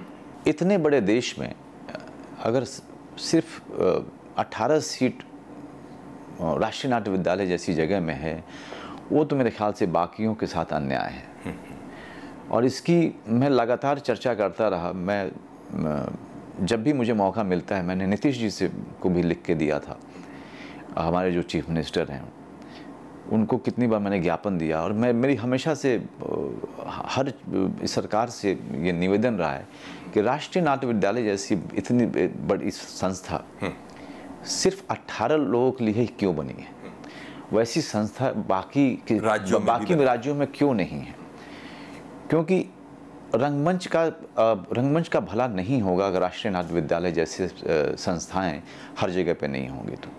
[0.48, 1.54] इतने बड़े देश में
[2.44, 3.60] अगर सिर्फ़
[4.40, 5.24] 18 सीट
[6.42, 8.44] राष्ट्रीय नाट्य विद्यालय जैसी जगह में है,
[9.12, 11.56] वो तो मेरे ख्याल से बाकियों के साथ अन्याय है।
[12.52, 15.32] और इसकी मैं लगातार चर्चा करता रहा मैं
[16.62, 18.70] जब भी मुझे मौका मिलता है मैंने नीतीश जी से
[19.02, 20.00] को भी लिख के दिया था।
[20.98, 22.24] हमारे जो चीफ मिनिस्टर हैं
[23.30, 26.04] उनको कितनी बार मैंने ज्ञापन दिया और मैं मेरी हमेशा से
[26.88, 27.34] हर
[27.86, 29.68] सरकार से ये निवेदन रहा है
[30.14, 32.06] कि राष्ट्रीय नाट्य विद्यालय जैसी इतनी
[32.48, 33.44] बड़ी संस्था
[34.46, 36.68] सिर्फ़ 18 लोगों के लिए ही क्यों बनी है?
[37.54, 41.16] वैसी संस्था बाकी के राज्यों बाकी। राज्यों में क्यों नहीं है?
[42.30, 42.66] क्योंकि
[43.36, 44.04] रंगमंच का
[44.74, 47.50] रंगमंच का भला नहीं होगा अगर राष्ट्रीय नाट्य विद्यालय जैसे
[47.98, 48.62] संस्थाएँ
[49.00, 50.10] हर जगह पे नहीं होंगी तो।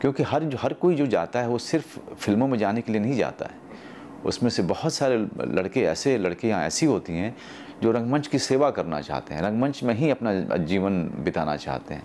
[0.00, 3.16] क्योंकि हर हर कोई जो जाता है वो सिर्फ़ फ़िल्मों में जाने के लिए नहीं
[3.16, 3.62] जाता है।
[4.26, 7.34] उसमें से बहुत सारे लड़के, ऐसे लड़कियाँ ऐसी होती हैं
[7.82, 12.02] जो रंगमंच की सेवा करना चाहते हैं। रंगमंच में ही अपना जीवन बिताना चाहते हैं।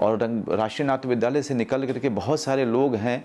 [0.00, 3.24] और रंग, राष्ट्रीय नाट्य विद्यालय से निकल करके बहुत सारे लोग हैं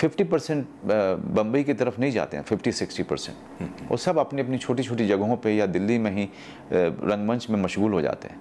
[0.00, 4.58] 50 परसेंट बम्बई की तरफ़ नहीं जाते हैं 50 60 परसेंट। वो सब अपनी अपनी
[4.58, 6.28] छोटी छोटी जगहों पे या दिल्ली में ही
[6.72, 8.40] रंगमंच में मशगूल हो जाते हैं।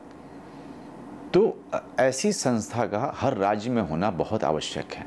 [1.34, 1.58] तो
[2.00, 5.06] ऐसी संस्था का हर राज्य में होना बहुत आवश्यक है।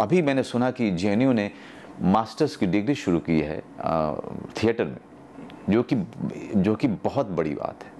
[0.00, 1.50] अभी मैंने सुना कि जेएनयू ने
[2.00, 3.62] मास्टर्स की डिग्री शुरू की है
[4.56, 4.98] थिएटर में
[5.70, 5.96] जो कि
[6.56, 7.92] जो कि बहुत बड़ी बात है।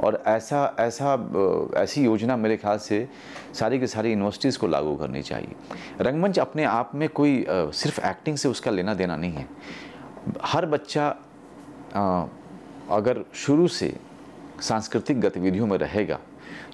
[0.00, 1.12] और ऐसा ऐसा
[1.76, 3.08] ऐसी योजना मेरे ख्याल से
[3.54, 5.54] सारी की सारी यूनिवर्सिटीज़ को लागू करनी चाहिए।
[6.00, 9.46] रंगमंच अपने आप में कोई सिर्फ़ एक्टिंग से उसका लेना देना नहीं है।
[10.44, 11.08] हर बच्चा
[12.90, 13.94] अगर शुरू से
[14.60, 16.18] सांस्कृतिक गतिविधियों में रहेगा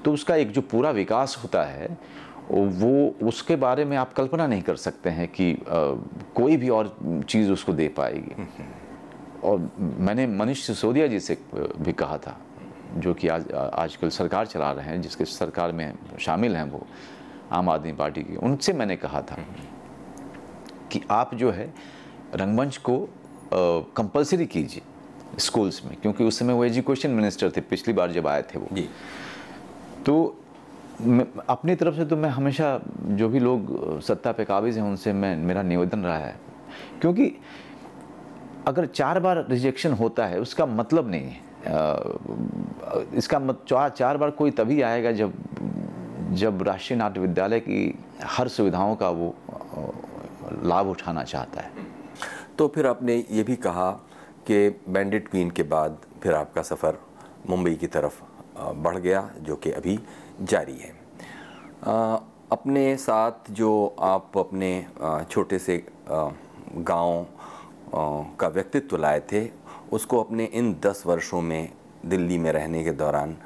[0.04, 1.88] तो उसका एक जो पूरा विकास होता है
[2.50, 5.56] वो उसके बारे में आप कल्पना नहीं कर सकते हैं कि
[6.34, 6.96] कोई भी और
[7.28, 8.46] चीज़ उसको दे पाएगी।
[9.44, 12.36] और मैंने मनीष सिसोदिया जी से भी कहा था
[12.96, 16.86] जो कि आज आजकल सरकार चला रहे हैं जिसके सरकार में शामिल हैं वो
[17.52, 19.36] आम आदमी पार्टी की उनसे मैंने कहा था
[20.90, 21.72] कि आप जो है
[22.34, 22.98] रंगमंच को
[23.96, 24.82] कंपलसरी कीजिए
[25.38, 28.68] स्कूल्स में क्योंकि उस समय वो एजुकेशन मिनिस्टर थे पिछली बार जब आए थे वो।
[28.72, 28.88] जी।
[30.06, 30.38] तो
[31.48, 35.36] अपनी तरफ़ से तो मैं हमेशा जो भी लोग सत्ता पे काबिज हैं उनसे मैं
[35.36, 36.34] मेरा निवेदन रहा है।
[37.00, 37.32] क्योंकि
[38.66, 41.51] अगर चार बार रिजेक्शन होता है उसका मतलब नहीं है।
[43.16, 45.32] इसका मत, चार चार बार कोई तभी आएगा जब
[46.34, 49.34] जब राष्ट्रीय नाट्य विद्यालय की हर सुविधाओं का वो
[50.64, 51.70] लाभ उठाना चाहता है।
[52.58, 53.90] तो फिर आपने ये भी कहा
[54.46, 56.98] कि बैंडिट क्वीन के बाद फिर आपका सफ़र
[57.50, 58.20] मुंबई की तरफ़
[58.58, 59.98] बढ़ गया, जो कि अभी
[60.42, 60.90] जारी है।
[62.52, 64.86] अपने साथ जो आप अपने
[65.30, 67.26] छोटे से गाँव
[68.40, 69.44] का व्यक्तित्व लाए थे
[69.92, 71.72] उसको अपने इन दस वर्षों में
[72.06, 73.36] दिल्ली में रहने के दौरान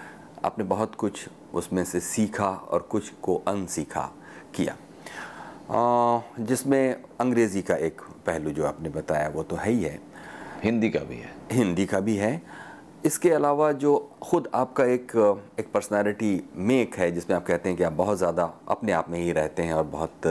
[0.45, 4.11] आपने बहुत कुछ उसमें से सीखा और कुछ को अनसीखा
[4.55, 4.77] किया।
[6.41, 9.99] जिसमें अंग्रेज़ी का एक पहलू जो आपने बताया वो तो है ही है।
[10.63, 12.43] हिंदी का भी है। हिंदी का भी है।
[13.05, 15.13] इसके अलावा जो खुद आपका एक
[15.61, 19.19] एक पर्सनालिटी मेक है जिसमें आप कहते हैं कि आप बहुत ज़्यादा अपने आप में
[19.21, 20.27] ही रहते हैं और बहुत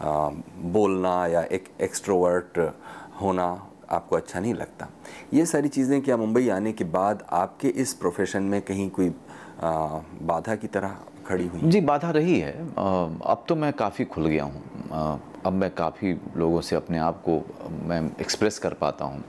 [0.00, 0.28] आ,
[0.72, 2.58] बोलना या एक एक्सट्रोवर्ट
[3.22, 4.88] होना आपको अच्छा नहीं लगता।
[5.34, 9.08] ये सारी चीज़ें क्या मुंबई आने के बाद आपके इस प्रोफेशन में कहीं कोई
[9.60, 11.60] बाधा की तरह खड़ी हुई?
[11.60, 14.62] जी, बाधा रही है। अब तो मैं काफ़ी खुल गया हूँ।
[15.46, 17.40] अब मैं काफ़ी लोगों से अपने आप को
[17.88, 19.22] मैं एक्सप्रेस कर पाता हूँ।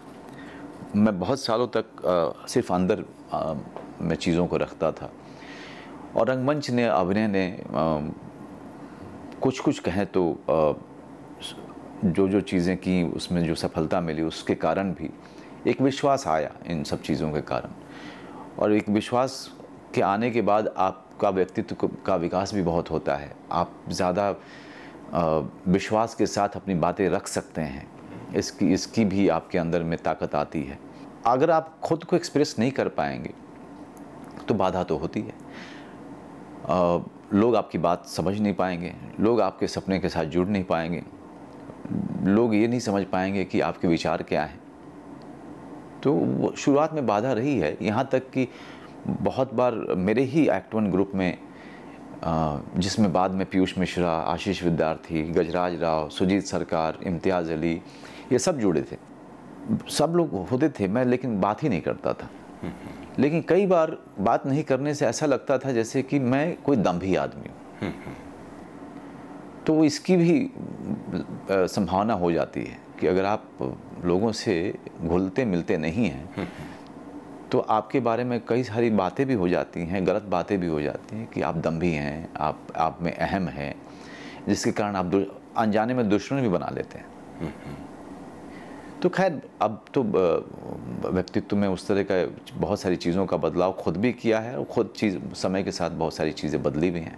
[0.95, 1.85] मैं बहुत सालों तक
[2.49, 3.03] सिर्फ़ अंदर
[4.01, 5.09] मैं चीज़ों को रखता था।
[6.15, 7.59] और रंगमंच ने, अभिनय ने
[9.41, 10.23] कुछ कुछ कहें तो
[12.05, 15.09] जो जो चीज़ें की उसमें जो सफलता मिली उसके कारण भी
[15.67, 17.71] एक विश्वास आया इन सब चीज़ों के कारण।
[18.59, 19.49] और एक विश्वास
[19.95, 24.29] के आने के बाद आपका व्यक्तित्व का विकास भी बहुत होता है। आप ज़्यादा
[25.67, 27.87] विश्वास के साथ अपनी बातें रख सकते हैं।
[28.35, 30.79] इसकी इसकी भी आपके अंदर में ताकत आती है।
[31.25, 33.33] अगर आप खुद को एक्सप्रेस नहीं कर पाएँगे
[34.47, 35.33] तो बाधा तो होती है।
[36.65, 41.03] अ, लोग आपकी बात समझ नहीं पाएँगे लोग आपके सपने के साथ जुड़ नहीं पाएँगे।
[42.23, 44.59] लोग ये नहीं समझ पाएँगे कि आपके विचार क्या हैं।
[46.03, 48.47] तो शुरुआत में बाधा रही है। यहाँ तक कि
[49.07, 51.37] बहुत बार मेरे ही एक्ट वन ग्रुप में
[52.77, 57.73] जिसमें बाद में पीयूष मिश्रा, आशीष विद्यार्थी, गजराज राव, सुजीत सरकार, इम्तियाज़ अली,
[58.31, 58.97] ये सब जुड़े थे।
[59.89, 62.29] सब लोग होते थे मैं, लेकिन बात ही नहीं करता था।
[63.19, 67.15] लेकिन कई बार बात नहीं करने से ऐसा लगता था जैसे कि मैं कोई दम्भी
[67.15, 67.93] आदमी हूँ।
[69.67, 70.49] तो इसकी भी
[71.51, 73.43] संभावना हो जाती है कि अगर आप
[74.05, 76.47] लोगों से घुलते मिलते नहीं हैं
[77.51, 80.81] तो आपके बारे में कई सारी बातें भी हो जाती हैं, गलत बातें भी हो
[80.81, 83.73] जाती हैं कि आप दम्भी हैं, आप आप में अहम हैं,
[84.47, 85.13] जिसके कारण आप
[85.57, 87.05] अनजाने में दुश्मन भी बना लेते हैं।
[89.01, 92.15] तो खैर, अब तो व्यक्तित्व में उस तरह का
[92.57, 95.91] बहुत सारी चीज़ों का बदलाव खुद भी किया है और खुद चीज़, समय के साथ
[95.91, 97.17] बहुत सारी चीज़ें बदली भी हैं।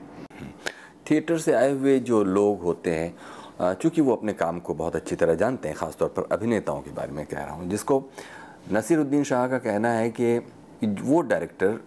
[1.10, 5.16] थिएटर से आए हुए जो लोग होते हैं चूँकि वो अपने काम को बहुत अच्छी
[5.16, 8.03] तरह जानते हैं, ख़ासतौर पर अभिनेताओं के बारे में कह रहा हूँ, जिसको
[8.72, 10.38] नसीरुद्दीन शाह का कहना है कि
[11.01, 11.80] वो डायरेक्टर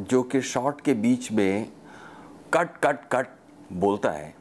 [0.00, 1.68] जो कि शॉट के बीच में
[2.54, 3.28] कट कट कट
[3.72, 4.34] बोलता है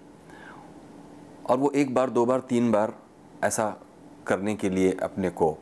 [1.49, 2.93] और वो एक बार, दो बार, तीन बार
[3.43, 3.75] ऐसा
[4.27, 5.57] करने के लिए अपने को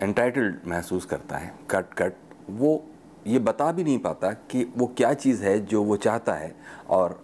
[0.00, 2.14] एंटाइटल्ड महसूस करता है, कट कट,
[2.50, 2.84] वो
[3.28, 6.54] ये बता भी नहीं पाता कि वो क्या चीज़ है जो वो चाहता है
[6.90, 7.20] और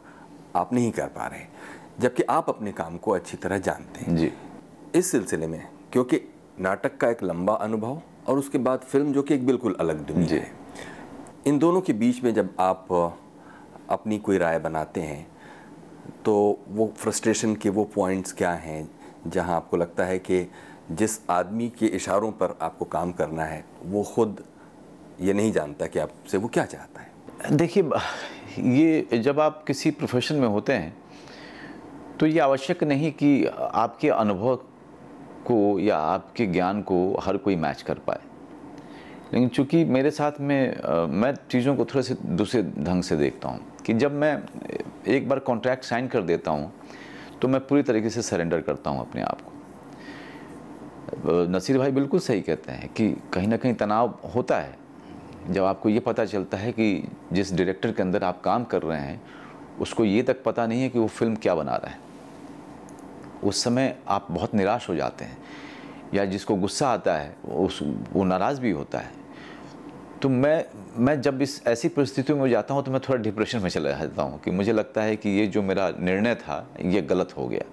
[0.57, 1.44] आप नहीं कर पा रहे।
[2.00, 4.32] जबकि आप अपने काम को अच्छी तरह जानते हैं। जी।
[4.94, 6.20] इस सिलसिले में क्योंकि
[6.61, 10.34] नाटक का एक लंबा अनुभव और उसके बाद फ़िल्म जो कि एक बिल्कुल अलग दुनिया
[10.34, 10.50] है।
[11.46, 12.92] इन दोनों के बीच में जब आप
[13.90, 15.26] अपनी कोई राय बनाते हैं
[16.24, 18.88] तो वो फ्रस्ट्रेशन के वो पॉइंट्स क्या हैं
[19.26, 20.50] जहाँ आपको लगता है कि
[20.90, 24.44] जिस आदमी के इशारों पर आपको काम करना है वो खुद
[25.20, 27.82] ये नहीं जानता कि आपसे वो क्या चाहता है। देखिए
[28.58, 30.96] ये जब आप किसी प्रोफेशन में होते हैं
[32.20, 34.56] तो ये आवश्यक नहीं कि आपके अनुभव
[35.46, 38.20] को या आपके ज्ञान को हर कोई मैच कर पाए।
[39.32, 43.48] लेकिन चूँकि मेरे साथ में अ, मैं चीज़ों को थोड़े से दूसरे ढंग से देखता
[43.48, 44.42] हूँ कि जब मैं
[45.08, 46.72] एक बार कॉन्ट्रैक्ट साइन कर देता हूँ
[47.42, 49.52] तो मैं पूरी तरीके से सरेंडर करता हूँ अपने आप को।
[51.48, 54.84] नसीर भाई बिल्कुल सही कहते हैं कि कहीं ना कहीं तनाव होता है
[55.51, 59.01] जब आपको ये पता चलता है कि जिस डायरेक्टर के अंदर आप काम कर रहे
[59.01, 59.20] हैं,
[59.80, 61.99] उसको ये तक पता नहीं है कि वो फ़िल्म क्या बना रहा है।
[63.45, 65.38] उस समय आप बहुत निराश हो जाते हैं।
[66.14, 67.80] या जिसको गुस्सा आता है, उस,
[68.12, 69.11] वो नाराज़ भी होता है।
[70.22, 70.64] तो मैं
[70.97, 74.22] मैं जब इस, ऐसी परिस्थितियों में जाता हूँ तो मैं थोड़ा डिप्रेशन में चला जाता
[74.22, 77.64] हूँ कि मुझे लगता है कि ये जो मेरा निर्णय था, ये गलत हो गया।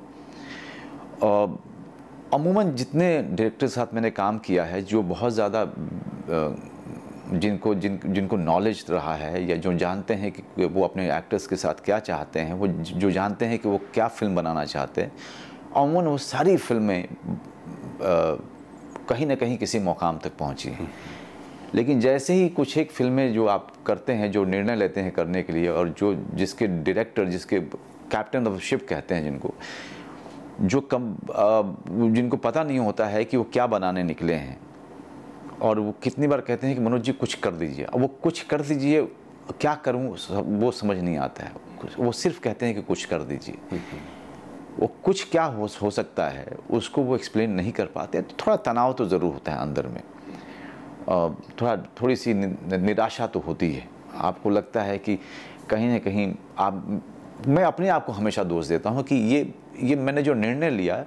[1.27, 1.59] और
[2.33, 5.63] अमूमन जितने डायरेक्टर साथ मैंने काम किया है, जो बहुत ज़्यादा
[7.33, 11.55] जिनको, जिन, जिनको नॉलेज रहा है या जो जानते हैं कि वो अपने एक्टर्स के
[11.55, 15.11] साथ क्या चाहते हैं, वो जो जानते हैं कि वो क्या फ़िल्म बनाना चाहते हैं,
[15.75, 17.07] अमूमन वो सारी फ़िल्में
[19.09, 20.89] कहीं ना कहीं किसी मुकाम तक पहुँची हैं।
[21.75, 25.43] लेकिन जैसे ही कुछ एक फ़िल्में जो आप करते हैं, जो निर्णय लेते हैं करने
[25.43, 29.53] के लिए और जो जिसके डायरेक्टर जिसके कैप्टन ऑफ़ शिप कहते हैं जिनको,
[30.61, 31.15] जो कम
[32.13, 34.59] जिनको पता नहीं होता है कि वो क्या बनाने निकले हैं
[35.61, 38.41] और वो कितनी बार कहते हैं कि मनोज जी, कुछ कर दीजिए। अब वो कुछ
[38.43, 39.01] कर दीजिए,
[39.59, 40.15] क्या करूँ,
[40.59, 41.51] वो समझ नहीं आता है।
[41.99, 43.79] वो सिर्फ़ कहते हैं कि कुछ कर दीजिए।
[44.79, 48.55] वो कुछ क्या हो हो सकता है, उसको वो एक्सप्लेन नहीं कर पाते। तो थोड़ा
[48.57, 50.01] तनाव तो ज़रूर होता है अंदर में।
[51.61, 55.17] थोड़ा, थोड़ी सी निराशा तो होती है। आपको लगता है कि
[55.69, 57.01] कहीं ना कहीं आप,
[57.47, 61.05] मैं अपने आप को हमेशा दोष देता हूँ कि ये ये मैंने जो निर्णय लिया,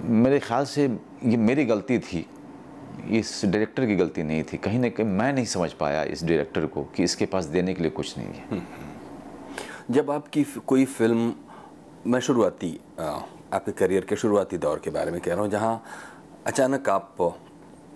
[0.00, 0.86] मेरे ख्याल से
[1.24, 2.26] ये मेरी गलती थी।
[3.10, 6.66] इस डायरेक्टर की गलती नहीं थी। कहीं ना कहीं मैं नहीं समझ पाया इस डायरेक्टर
[6.66, 8.62] को कि इसके पास देने के लिए कुछ नहीं है।
[9.90, 11.32] जब आपकी कोई फ़िल्म
[12.06, 15.82] मैं शुरुआती आपके करियर के शुरुआती दौर के बारे में कह रहा हूँ, जहाँ
[16.46, 17.16] अचानक आप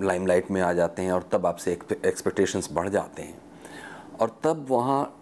[0.01, 3.39] लाइमलाइट में आ जाते हैं और तब आपसे एक्सपेक्टेशंस बढ़ जाते हैं।
[4.21, 5.17] और तब वहाँ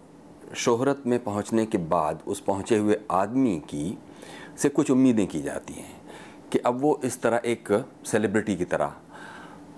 [0.57, 3.99] शोहरत में पहुँचने के बाद उस पहुँचे हुए आदमी की
[4.59, 5.97] से कुछ उम्मीदें की जाती हैं
[6.53, 7.73] कि अब वो इस तरह एक
[8.07, 8.93] सेलिब्रिटी की तरह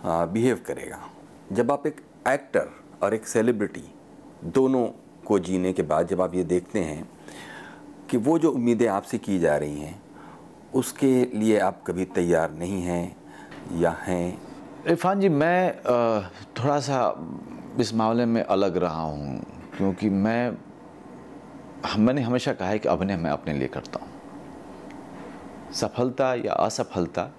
[0.04, 0.98] बिहेव करेगा।
[1.52, 2.68] जब आप एक एक्टर
[3.02, 3.84] और एक सेलिब्रिटी
[4.44, 4.86] दोनों
[5.26, 7.08] को जीने के बाद जब आप ये देखते हैं
[8.10, 10.00] कि वो जो उम्मीदें आपसे की जा रही हैं,
[10.74, 13.16] उसके लिए आप कभी तैयार नहीं हैं
[13.72, 14.38] या हैं?
[14.86, 15.74] इरफान जी, मैं
[16.54, 17.14] थोड़ा सा
[17.80, 19.40] इस मामले में अलग रहा हूँ,
[19.76, 20.56] क्योंकि मैं,
[21.98, 24.08] मैंने हमेशा कहा है कि अभिनय मैं अपने लिए करता हूँ।
[25.72, 27.30] सफलता या असफलता,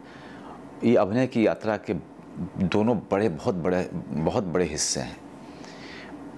[0.84, 1.93] ये अभिनय की यात्रा के
[2.38, 5.18] दोनों बड़े, बहुत बड़े बहुत बड़े हिस्से हैं।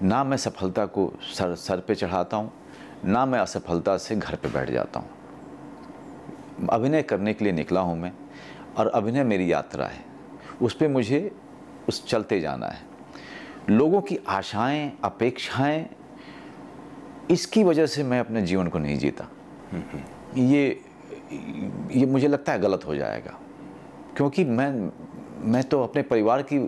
[0.02, 2.52] ना मैं सफलता को सर सर पे चढ़ाता हूँ,
[3.04, 7.98] ना मैं असफलता से घर पे बैठ जाता हूँ। अभिनय करने के लिए निकला हूँ
[7.98, 8.12] मैं,
[8.76, 10.04] और अभिनय मेरी यात्रा है।
[10.62, 11.30] उस पर मुझे
[11.88, 12.82] उस चलते जाना है।
[13.70, 15.86] लोगों की आशाएँ, अपेक्षाएँ,
[17.30, 19.28] इसकी वजह से मैं अपने जीवन को नहीं जीता।
[20.36, 20.80] ये
[21.92, 23.38] ये मुझे लगता है गलत हो जाएगा।
[24.16, 24.90] क्योंकि मैं
[25.44, 26.58] मैं तो अपने परिवार की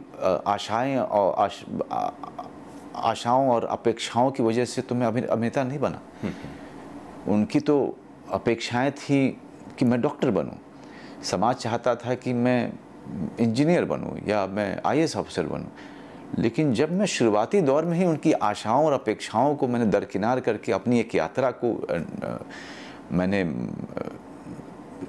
[0.47, 2.11] आशाएँ और आश, आ,
[2.95, 6.01] आशाओं और अपेक्षाओं की वजह से तो मैं अभि अभिनेता नहीं बना।
[7.29, 7.77] उनकी तो
[8.33, 9.41] अपेक्षाएँ थी
[9.79, 10.57] कि मैं डॉक्टर बनूं।
[11.23, 12.73] समाज चाहता था कि मैं
[13.41, 18.33] इंजीनियर बनूं या मैं आईएएस ऑफिसर बनूं। लेकिन जब मैं शुरुआती दौर में ही उनकी
[18.33, 21.69] आशाओं और अपेक्षाओं को मैंने दरकिनार करके अपनी एक यात्रा को
[23.13, 23.45] मैंने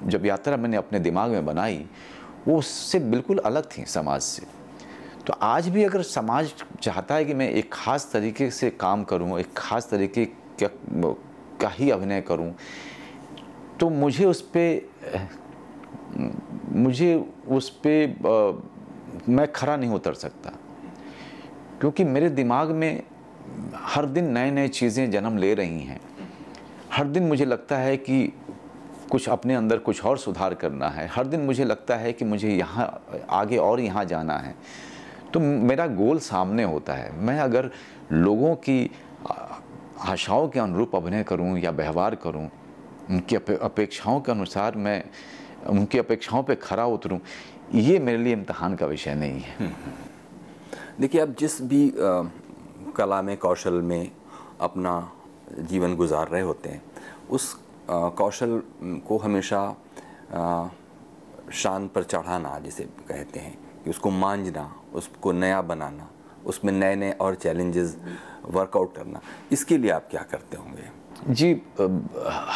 [0.04, 1.84] जब यात्रा मैंने अपने दिमाग में बनाई
[2.46, 4.46] वो उससे बिल्कुल अलग थी समाज से।
[5.26, 9.38] तो आज भी अगर समाज चाहता है कि मैं एक ख़ास तरीके से काम करूँ
[9.40, 10.26] एक ख़ास तरीके
[10.62, 12.52] का, ही अभिनय करूँ
[13.80, 14.88] तो मुझे उस पर
[16.74, 17.14] मुझे
[17.48, 18.62] उस पर
[19.28, 20.50] मैं खड़ा नहीं उतर सकता।
[21.80, 23.02] क्योंकि मेरे दिमाग में
[23.86, 26.00] हर दिन नए नए चीज़ें जन्म ले रही हैं।
[26.92, 28.32] हर दिन मुझे लगता है कि
[29.10, 32.50] कुछ अपने अंदर कुछ और सुधार करना है। हर दिन मुझे लगता है कि मुझे
[32.50, 32.86] यहाँ
[33.30, 34.54] आगे और यहाँ जाना है।
[35.32, 37.70] तो मेरा गोल सामने होता है। मैं अगर
[38.12, 38.90] लोगों की
[40.00, 42.48] आशाओं के अनुरूप अभिनय करूँ या व्यवहार करूँ
[43.10, 45.02] उनकी अपेक्षाओं के अनुसार मैं
[45.68, 47.18] उनकी अपेक्षाओं पे खरा उतरूं
[47.74, 49.72] ये मेरे लिए इम्तहान का विषय नहीं है।
[51.00, 52.22] देखिए आप जिस भी आ,
[52.96, 54.10] कला में कौशल में
[54.60, 55.12] अपना
[55.60, 56.82] जीवन गुजार रहे होते हैं
[57.30, 57.54] उस
[57.90, 58.62] कौशल
[59.08, 59.60] को हमेशा
[61.52, 66.08] शान पर चढ़ाना जिसे कहते हैं कि उसको मांझना, उसको नया बनाना,
[66.46, 67.96] उसमें नए नए और चैलेंजेस
[68.44, 69.20] वर्कआउट करना।
[69.52, 70.90] इसके लिए आप क्या करते होंगे?
[71.28, 71.60] जी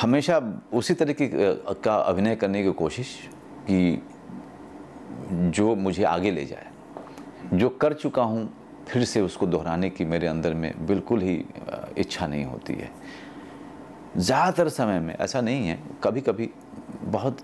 [0.03, 0.39] हमेशा
[0.73, 1.29] उसी तरीके
[1.85, 3.17] का अभिनय करने की कोशिश
[3.71, 4.03] कि
[5.33, 6.67] जो मुझे आगे ले जाए।
[7.55, 8.49] जो कर चुका हूँ,
[8.89, 11.45] फिर से उसको दोहराने की मेरे अंदर में बिल्कुल ही
[11.99, 12.91] इच्छा नहीं होती है।
[14.17, 16.49] ज़्यादातर समय में ऐसा नहीं है कभी कभी
[17.03, 17.39] बहुत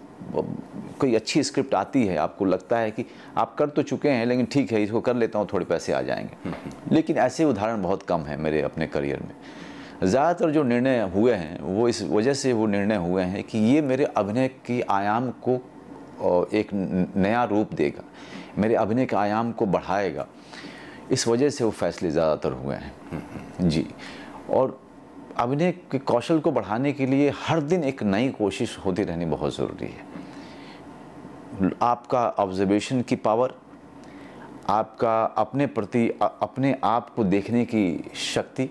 [1.01, 3.05] कोई अच्छी स्क्रिप्ट आती है आपको लगता है कि
[3.37, 6.01] आप कर तो चुके हैं लेकिन ठीक है इसको कर लेता हूँ थोड़े पैसे आ
[6.03, 6.53] जाएँगे।
[6.93, 9.35] लेकिन ऐसे उदाहरण बहुत कम है मेरे अपने करियर में।
[10.03, 13.81] ज़्यादातर जो निर्णय हुए हैं वो इस वजह से वो निर्णय हुए हैं कि ये
[13.83, 15.55] मेरे अभिनय की आयाम को
[16.55, 16.71] एक
[17.17, 18.05] नया रूप देगा
[18.59, 20.27] मेरे अभिनय के आयाम को बढ़ाएगा।
[21.11, 23.87] इस वजह से वो फैसले ज़्यादातर हुए हैं। जी।
[24.51, 24.79] और
[25.41, 29.57] अभिनय के कौशल को बढ़ाने के लिए हर दिन एक नई कोशिश होती रहनी बहुत
[29.57, 33.55] ज़रूरी है। आपका ऑब्जर्वेशन की पावर
[34.69, 38.69] आपका अपने प्रति अपने आप को देखने की शक्ति,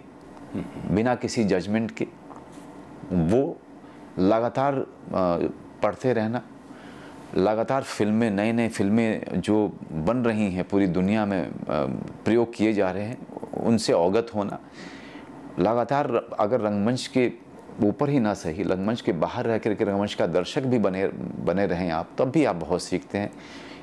[0.91, 2.07] बिना किसी जजमेंट के,
[3.13, 3.57] वो
[4.19, 4.85] लगातार
[5.83, 6.41] पढ़ते रहना,
[7.37, 11.51] लगातार फ़िल्में नए नए फ़िल्में जो बन रही हैं, पूरी दुनिया में
[12.25, 13.17] प्रयोग किए जा रहे हैं,
[13.53, 14.59] उनसे अवगत होना
[15.59, 16.07] लगातार
[16.39, 17.31] अगर रंगमंच के
[17.83, 21.07] ऊपर ही ना सही रंगमंच के बाहर रह करके रंगमंच का दर्शक भी बने
[21.45, 23.31] बने रहें आप तब भी आप बहुत सीखते हैं।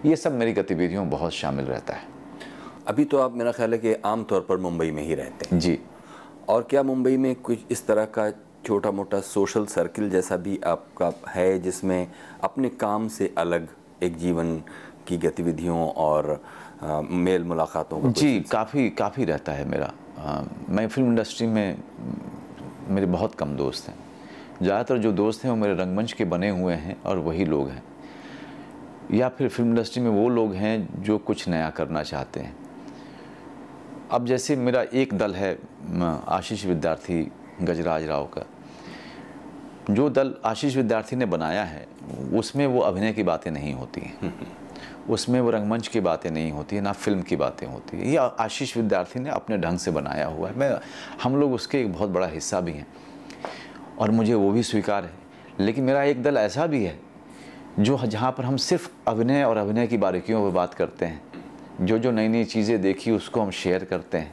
[0.06, 2.02] ये सब मेरी गतिविधियों में बहुत शामिल रहता है।
[2.88, 5.60] अभी तो आप मेरा ख्याल है कि आम तौर पर मुंबई में ही रहते हैं।
[5.60, 5.78] जी।
[6.48, 8.30] और क्या मुंबई में कुछ इस तरह का
[8.66, 12.06] छोटा मोटा सोशल सर्किल जैसा भी आपका है जिसमें
[12.44, 13.68] अपने काम से अलग
[14.02, 14.56] एक जीवन
[15.08, 16.40] की गतिविधियों और
[16.82, 21.76] आ, मेल मुलाकातों का जी काफ़ी काफ़ी रहता है मेरा। आ, मैं फ़िल्म इंडस्ट्री में
[22.88, 23.94] मेरे बहुत कम दोस्त हैं।
[24.62, 27.82] ज़्यादातर जो दोस्त हैं वो मेरे रंगमंच के बने हुए हैं और वही लोग हैं।
[29.12, 32.54] या फिर फ़िल्म इंडस्ट्री में वो लोग हैं जो कुछ नया करना चाहते हैं।
[34.10, 35.58] अब जैसे मेरा एक दल है
[36.28, 37.22] आशीष विद्यार्थी
[37.62, 38.46] गजराज राव का।
[39.90, 41.86] जो दल आशीष विद्यार्थी ने बनाया है
[42.34, 44.34] उसमें वो अभिनय की बातें नहीं होती हैं।
[45.08, 48.76] उसमें वो रंगमंच की बातें नहीं होती ना फ़िल्म की बातें होती। है ये आशीष
[48.76, 50.78] विद्यार्थी ने अपने ढंग से बनाया हुआ है। मैं
[51.22, 52.86] हम लोग उसके एक बहुत बड़ा हिस्सा भी हैं।
[53.98, 55.12] और मुझे वो भी स्वीकार है।
[55.60, 56.98] लेकिन मेरा एक दल ऐसा भी है
[57.80, 61.22] जो जहाँ पर हम सिर्फ़ अभिनय और अभिनय की बारीकियों पर बात करते हैं।
[61.80, 64.32] जो जो नई नई चीज़ें देखी उसको हम शेयर करते हैं।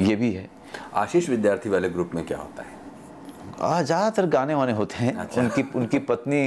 [0.00, 0.48] ये भी है।
[0.94, 2.76] आशीष विद्यार्थी वाले ग्रुप में क्या होता है?
[3.84, 6.42] ज़्यादातर गाने वाने होते हैं। अच्छा। उनकी उनकी पत्नी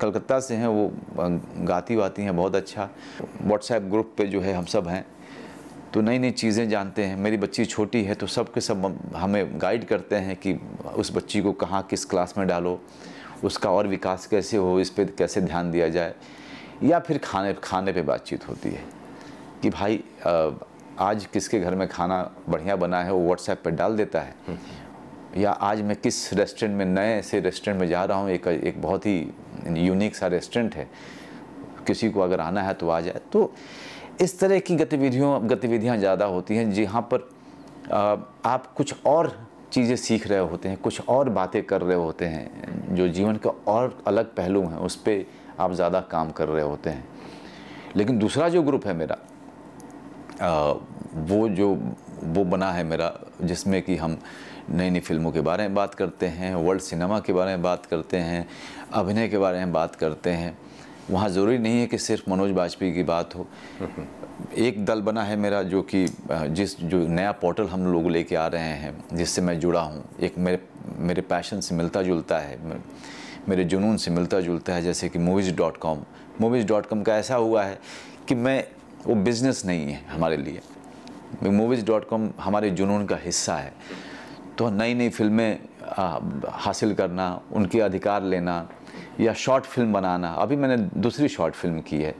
[0.00, 0.90] कलकत्ता से हैं, वो
[1.66, 2.88] गाती वाती हैं, बहुत अच्छा।
[3.42, 5.04] व्हाट्सएप ग्रुप पे जो है हम सब हैं
[5.94, 9.60] तो नई नई चीज़ें जानते हैं। मेरी बच्ची छोटी है तो सब के सब हमें
[9.60, 10.52] गाइड करते हैं कि
[10.94, 12.80] उस बच्ची को कहाँ किस क्लास में डालो,
[13.44, 16.14] उसका और विकास कैसे हो, इस पर कैसे ध्यान दिया जाए,
[16.82, 18.84] या फिर खाने खाने पे बातचीत होती है
[19.62, 20.02] कि भाई
[21.00, 24.34] आज किसके घर में खाना बढ़िया बना है, वो व्हाट्सएप पर डाल देता है।
[25.38, 28.80] या आज मैं किस रेस्टोरेंट में नए से रेस्टोरेंट में जा रहा हूँ एक एक
[28.82, 29.18] बहुत ही
[29.78, 30.88] यूनिक सा रेस्टोरेंट है।
[31.86, 33.52] किसी को अगर आना है तो आ जाए। तो
[34.20, 37.28] इस तरह की गतिविधियों गतिविधियाँ ज़्यादा होती हैं जहाँ पर
[38.46, 39.32] आप कुछ और
[39.72, 43.50] चीज़ें सीख रहे होते हैं कुछ और बातें कर रहे होते हैं जो जीवन का
[43.68, 45.24] और अलग पहलू हैं उस पर
[45.60, 47.04] आप ज़्यादा काम कर रहे होते हैं।
[47.96, 49.18] लेकिन दूसरा जो ग्रुप है मेरा
[50.42, 50.72] आ,
[51.14, 51.74] वो जो
[52.24, 53.12] वो बना है मेरा
[53.42, 54.18] जिसमें कि हम
[54.70, 57.86] नई नई फ़िल्मों के बारे में बात करते हैं, वर्ल्ड सिनेमा के बारे में बात
[57.86, 58.48] करते हैं,
[58.92, 60.58] अभिनय के बारे में बात करते हैं।
[61.10, 63.46] वहाँ ज़रूरी नहीं है कि सिर्फ़ मनोज बाजपेयी की बात हो।
[64.58, 68.46] एक दल बना है मेरा जो कि, जिस, जो नया पोर्टल हम लोग लेके आ
[68.46, 70.58] रहे हैं, जिससे मैं जुड़ा हूँ। एक मेरे
[70.98, 72.58] मेरे पैशन से मिलता जुलता है,
[73.48, 76.02] मेरे जुनून से मिलता जुलता है, जैसे कि movies dot com
[76.40, 77.78] movies dot com का ऐसा हुआ है
[78.28, 78.64] कि मैं,
[79.06, 80.60] वो बिज़नेस नहीं है हमारे लिए।
[81.44, 83.72] मूवीज़ डॉट कॉम हमारे जुनून का हिस्सा है।
[84.58, 85.58] तो नई नई फ़िल्में
[86.60, 88.56] हासिल करना उनके अधिकार लेना
[89.20, 92.14] या शॉर्ट फ़िल्म बनाना। अभी मैंने दूसरी शॉर्ट फ़िल्म की है।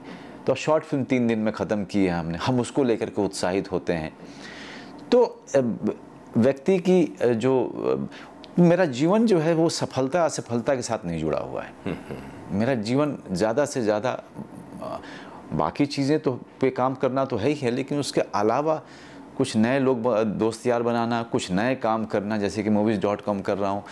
[0.47, 3.71] तो शॉर्ट फ़िल्म तीन दिन में ख़त्म की है हमने। हम उसको लेकर के उत्साहित
[3.71, 4.11] होते हैं।
[5.11, 5.43] तो
[6.37, 7.03] व्यक्ति की
[7.35, 8.07] जो
[8.59, 11.97] मेरा जीवन जो है वो सफलता असफलता के साथ नहीं जुड़ा हुआ है।
[12.51, 14.17] मेरा जीवन ज़्यादा से ज़्यादा
[15.53, 18.81] बाकी चीज़ें तो पे काम करना तो है ही है लेकिन उसके अलावा
[19.39, 23.39] कुछ नए लोग दोस्त यार बनाना, कुछ नए काम करना, जैसे कि मूवीज़ डॉट कॉम
[23.41, 23.83] कर रहा हूँ,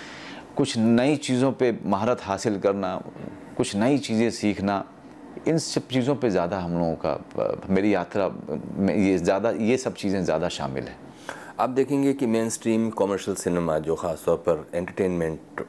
[0.55, 2.95] कुछ नई चीज़ों पे महारत हासिल करना,
[3.57, 4.83] कुछ नई चीज़ें सीखना,
[5.47, 9.93] इन सब चीज़ों पे ज़्यादा हम लोगों का मेरी यात्रा, में, ये ज़्यादा, ये सब
[9.93, 10.97] चीज़ें ज़्यादा शामिल हैं।
[11.59, 15.63] आप देखेंगे कि मेन स्ट्रीम कॉमर्शियल सिनेमा जो ख़ास तौर पर एंटरटेनमेंट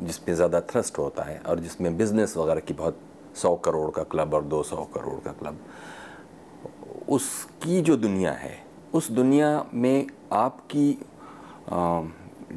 [0.00, 3.00] जिसमें ज़्यादा थ्रस्ट होता है और जिसमें बिज़नेस वगैरह की बहुत
[3.36, 5.58] सौ करोड़ का क्लब और दो सौ करोड़ का क्लब
[7.08, 8.63] उसकी जो दुनिया है
[8.94, 10.90] उस दुनिया में आपकी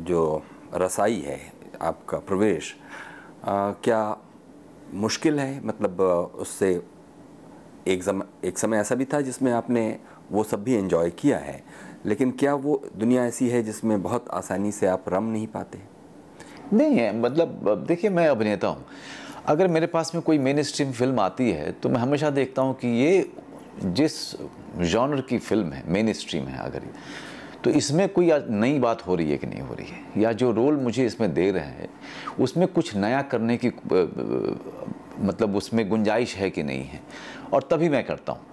[0.06, 1.40] जो रसाई है,
[1.82, 2.76] आपका प्रवेश
[3.46, 4.18] क्या
[4.94, 5.66] मुश्किल है?
[5.66, 6.02] मतलब
[6.36, 6.70] उससे
[7.88, 9.84] एक समय एक समय ऐसा भी था जिसमें आपने
[10.32, 11.64] वो सब भी एंजॉय किया है,
[12.06, 15.80] लेकिन क्या वो दुनिया ऐसी है जिसमें बहुत आसानी से आप रम नहीं पाते?
[16.74, 18.86] नहीं है मतलब देखिए मैं अभिनेता हूँ।
[19.46, 22.74] अगर मेरे पास में कोई मेन स्ट्रीम फ़िल्म आती है तो मैं हमेशा देखता हूँ
[22.76, 23.30] कि ये
[23.84, 24.14] जिस
[24.82, 26.84] जॉनर की फ़िल्म है मेन स्ट्रीम है अगर
[27.64, 30.22] तो इसमें कोई नई बात हो रही है कि नहीं हो रही है?
[30.22, 31.90] या जो रोल मुझे इसमें दे रहे हैं,
[32.40, 33.72] उसमें कुछ नया करने की
[35.20, 37.00] मतलब उसमें गुंजाइश है कि नहीं है?
[37.54, 38.46] और तभी मैं करता हूँ।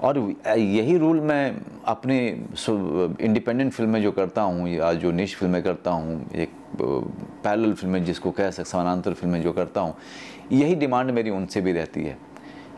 [0.00, 0.18] और
[0.58, 1.56] यही रूल मैं
[1.86, 6.50] अपने इंडिपेंडेंट फ़िल्में जो करता हूँ, या जो निश फ़िल्में करता हूँ, एक
[6.80, 9.94] पैरेलल फ़िल्में जिसको कह सकते समानांतर फ़िल्में जो करता हूँ,
[10.52, 12.16] यही डिमांड मेरी उनसे भी रहती है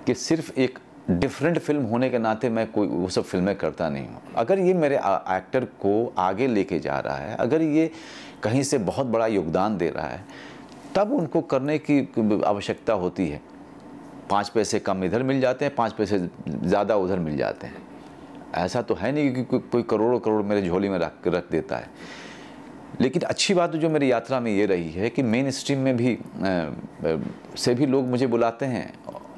[0.06, 0.78] कि सिर्फ़ एक
[1.11, 4.74] डिफरेंट फ़िल्म होने के नाते मैं कोई वो सब फ़िल्में करता नहीं हूँ। अगर ये
[4.74, 7.90] मेरे एक्टर को आगे लेके जा रहा है अगर ये
[8.42, 10.24] कहीं से बहुत बड़ा योगदान दे रहा है
[10.94, 11.98] तब उनको करने की
[12.44, 13.40] आवश्यकता होती है।
[14.30, 17.82] पाँच पैसे कम इधर मिल जाते हैं पाँच पैसे ज़्यादा उधर मिल जाते हैं।
[18.55, 21.90] ऐसा तो है नहीं कि कोई, करोड़ों करोड़ मेरे झोली में रख रख देता है।
[23.00, 26.14] लेकिन अच्छी बात जो मेरी यात्रा में ये रही है कि मेन स्ट्रीम में भी
[26.14, 27.18] अ,
[27.57, 28.92] से भी लोग मुझे बुलाते हैं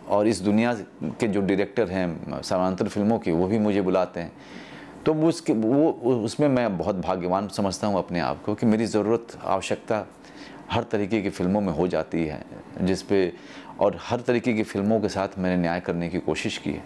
[0.09, 0.73] और इस दुनिया
[1.21, 4.33] के जो डायरेक्टर हैं, समानांतर फ़िल्मों के, वो भी मुझे बुलाते हैं।
[5.07, 5.91] तो वो उसके, वो
[6.25, 10.07] उसमें मैं बहुत भाग्यवान समझता हूँ अपने आप को कि मेरी ज़रूरत, आवश्यकता
[10.71, 12.45] हर तरीके की फ़िल्मों में हो जाती है,
[12.81, 13.33] जिस पे
[13.81, 16.83] और हर तरीके की फ़िल्मों के साथ मैंने न्याय करने की कोशिश की है।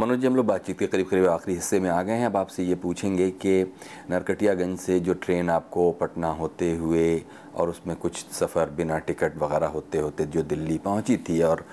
[0.00, 2.36] मनोज जी, हम लोग बातचीत के करीब करीब आखिरी हिस्से में आ गए हैं। अब
[2.36, 3.74] आपसे ये पूछेंगे कि
[4.10, 7.22] नरकटियागंज से जो ट्रेन आपको पटना होते हुए
[7.56, 11.64] और उसमें कुछ सफ़र बिना टिकट वगैरह होते होते जो दिल्ली पहुँची थी और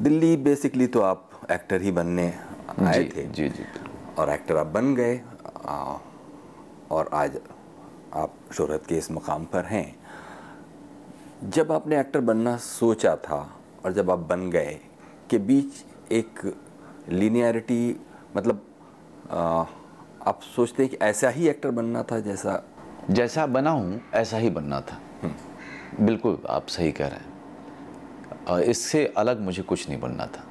[0.00, 2.32] दिल्ली बेसिकली तो आप एक्टर ही बनने
[2.78, 3.64] आए जी, थे। जी जी
[4.18, 5.20] और एक्टर आप बन गए
[5.66, 5.96] आ,
[6.90, 7.38] और आज
[8.14, 9.98] आप शोहरत के इस मकाम पर हैं।
[11.44, 13.40] जब आपने एक्टर बनना सोचा था
[13.84, 14.80] और जब आप बन गए
[15.30, 16.56] के बीच एक
[17.08, 18.00] लीनियरिटी
[18.36, 18.66] मतलब
[19.30, 19.64] आ,
[20.26, 22.62] आप सोचते हैं कि ऐसा ही एक्टर बनना था जैसा
[23.10, 25.00] जैसा बना हूँ ऐसा ही बनना था।
[26.00, 30.44] बिल्कुल आप सही कह रहे हैं। और इससे अलग मुझे कुछ नहीं बनना था।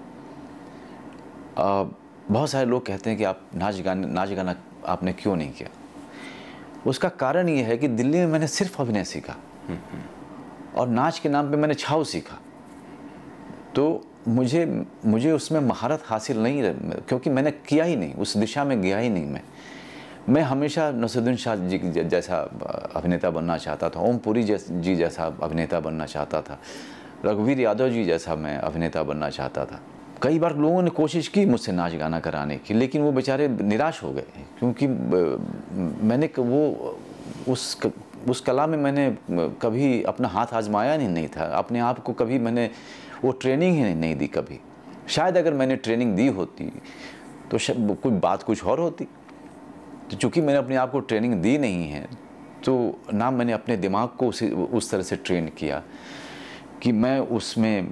[2.31, 4.55] बहुत सारे लोग कहते हैं कि आप नाच गाने नाच गाना
[4.85, 5.69] आपने क्यों नहीं किया?
[6.85, 9.35] उसका कारण ये है कि दिल्ली में मैंने सिर्फ़ अभिनय सीखा।
[10.77, 12.37] और नाच के नाम पे मैंने छाव सीखा।
[13.75, 16.73] तो मुझे मुझे उसमें महारत हासिल नहीं
[17.07, 19.41] क्योंकि मैंने किया ही नहीं उस दिशा में गया ही नहीं मैं।
[20.29, 22.37] मैं हमेशा नसरुद्दीन शाह जी जैसा
[22.95, 26.57] अभिनेता बनना चाहता था ओम पुरी जी जैसा अभिनेता बनना चाहता था
[27.25, 29.79] रघुवीर यादव जी जैसा मैं अभिनेता बनना चाहता था।
[30.21, 34.03] कई बार लोगों ने कोशिश की मुझसे नाच गाना कराने की लेकिन वो बेचारे निराश
[34.03, 34.87] हो गए क्योंकि
[36.07, 36.97] मैंने वो
[37.47, 37.77] उस
[38.29, 39.09] उस कला में मैंने
[39.61, 42.69] कभी अपना हाथ आजमाया नहीं नहीं था अपने आप को कभी मैंने
[43.23, 44.59] वो ट्रेनिंग ही नहीं, नहीं दी कभी।
[45.07, 46.65] शायद अगर मैंने ट्रेनिंग दी होती
[47.51, 47.57] तो
[47.95, 49.07] कोई बात कुछ और होती।
[50.11, 52.07] तो चूँकि मैंने अपने आप को ट्रेनिंग दी नहीं है
[52.65, 52.73] तो
[53.13, 55.81] ना मैंने अपने दिमाग को उसी उस तरह से ट्रेन किया
[56.81, 57.87] कि मैं उसमें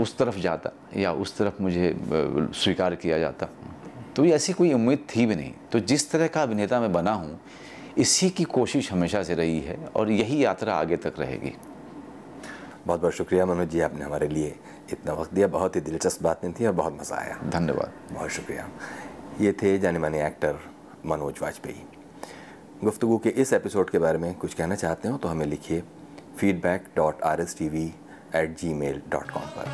[0.00, 1.94] उस तरफ़ जाता या उस तरफ़ मुझे
[2.54, 3.48] स्वीकार किया जाता।
[4.16, 7.12] तो ये ऐसी कोई उम्मीद थी भी नहीं। तो जिस तरह का अभिनेता मैं बना
[7.12, 7.38] हूँ
[7.98, 11.52] इसी की कोशिश हमेशा से रही है और यही यात्रा आगे तक रहेगी।
[12.86, 14.54] बहुत बहुत शुक्रिया मनोज जी आपने हमारे लिए
[14.92, 18.68] इतना वक्त दिया। बहुत ही दिलचस्प बातें थी और बहुत मज़ा आया। धन्यवाद। बहुत शुक्रिया।
[19.40, 20.58] ये थे जाने माने एक्टर
[21.06, 21.82] मनोज वाजपेयी।
[22.84, 25.82] गुफ्तु के इस एपिसोड के बारे में कुछ कहना चाहते हो तो हमें लिखिए
[26.38, 27.84] feedback dot R S T V
[28.34, 29.64] at Gmail dot com पर।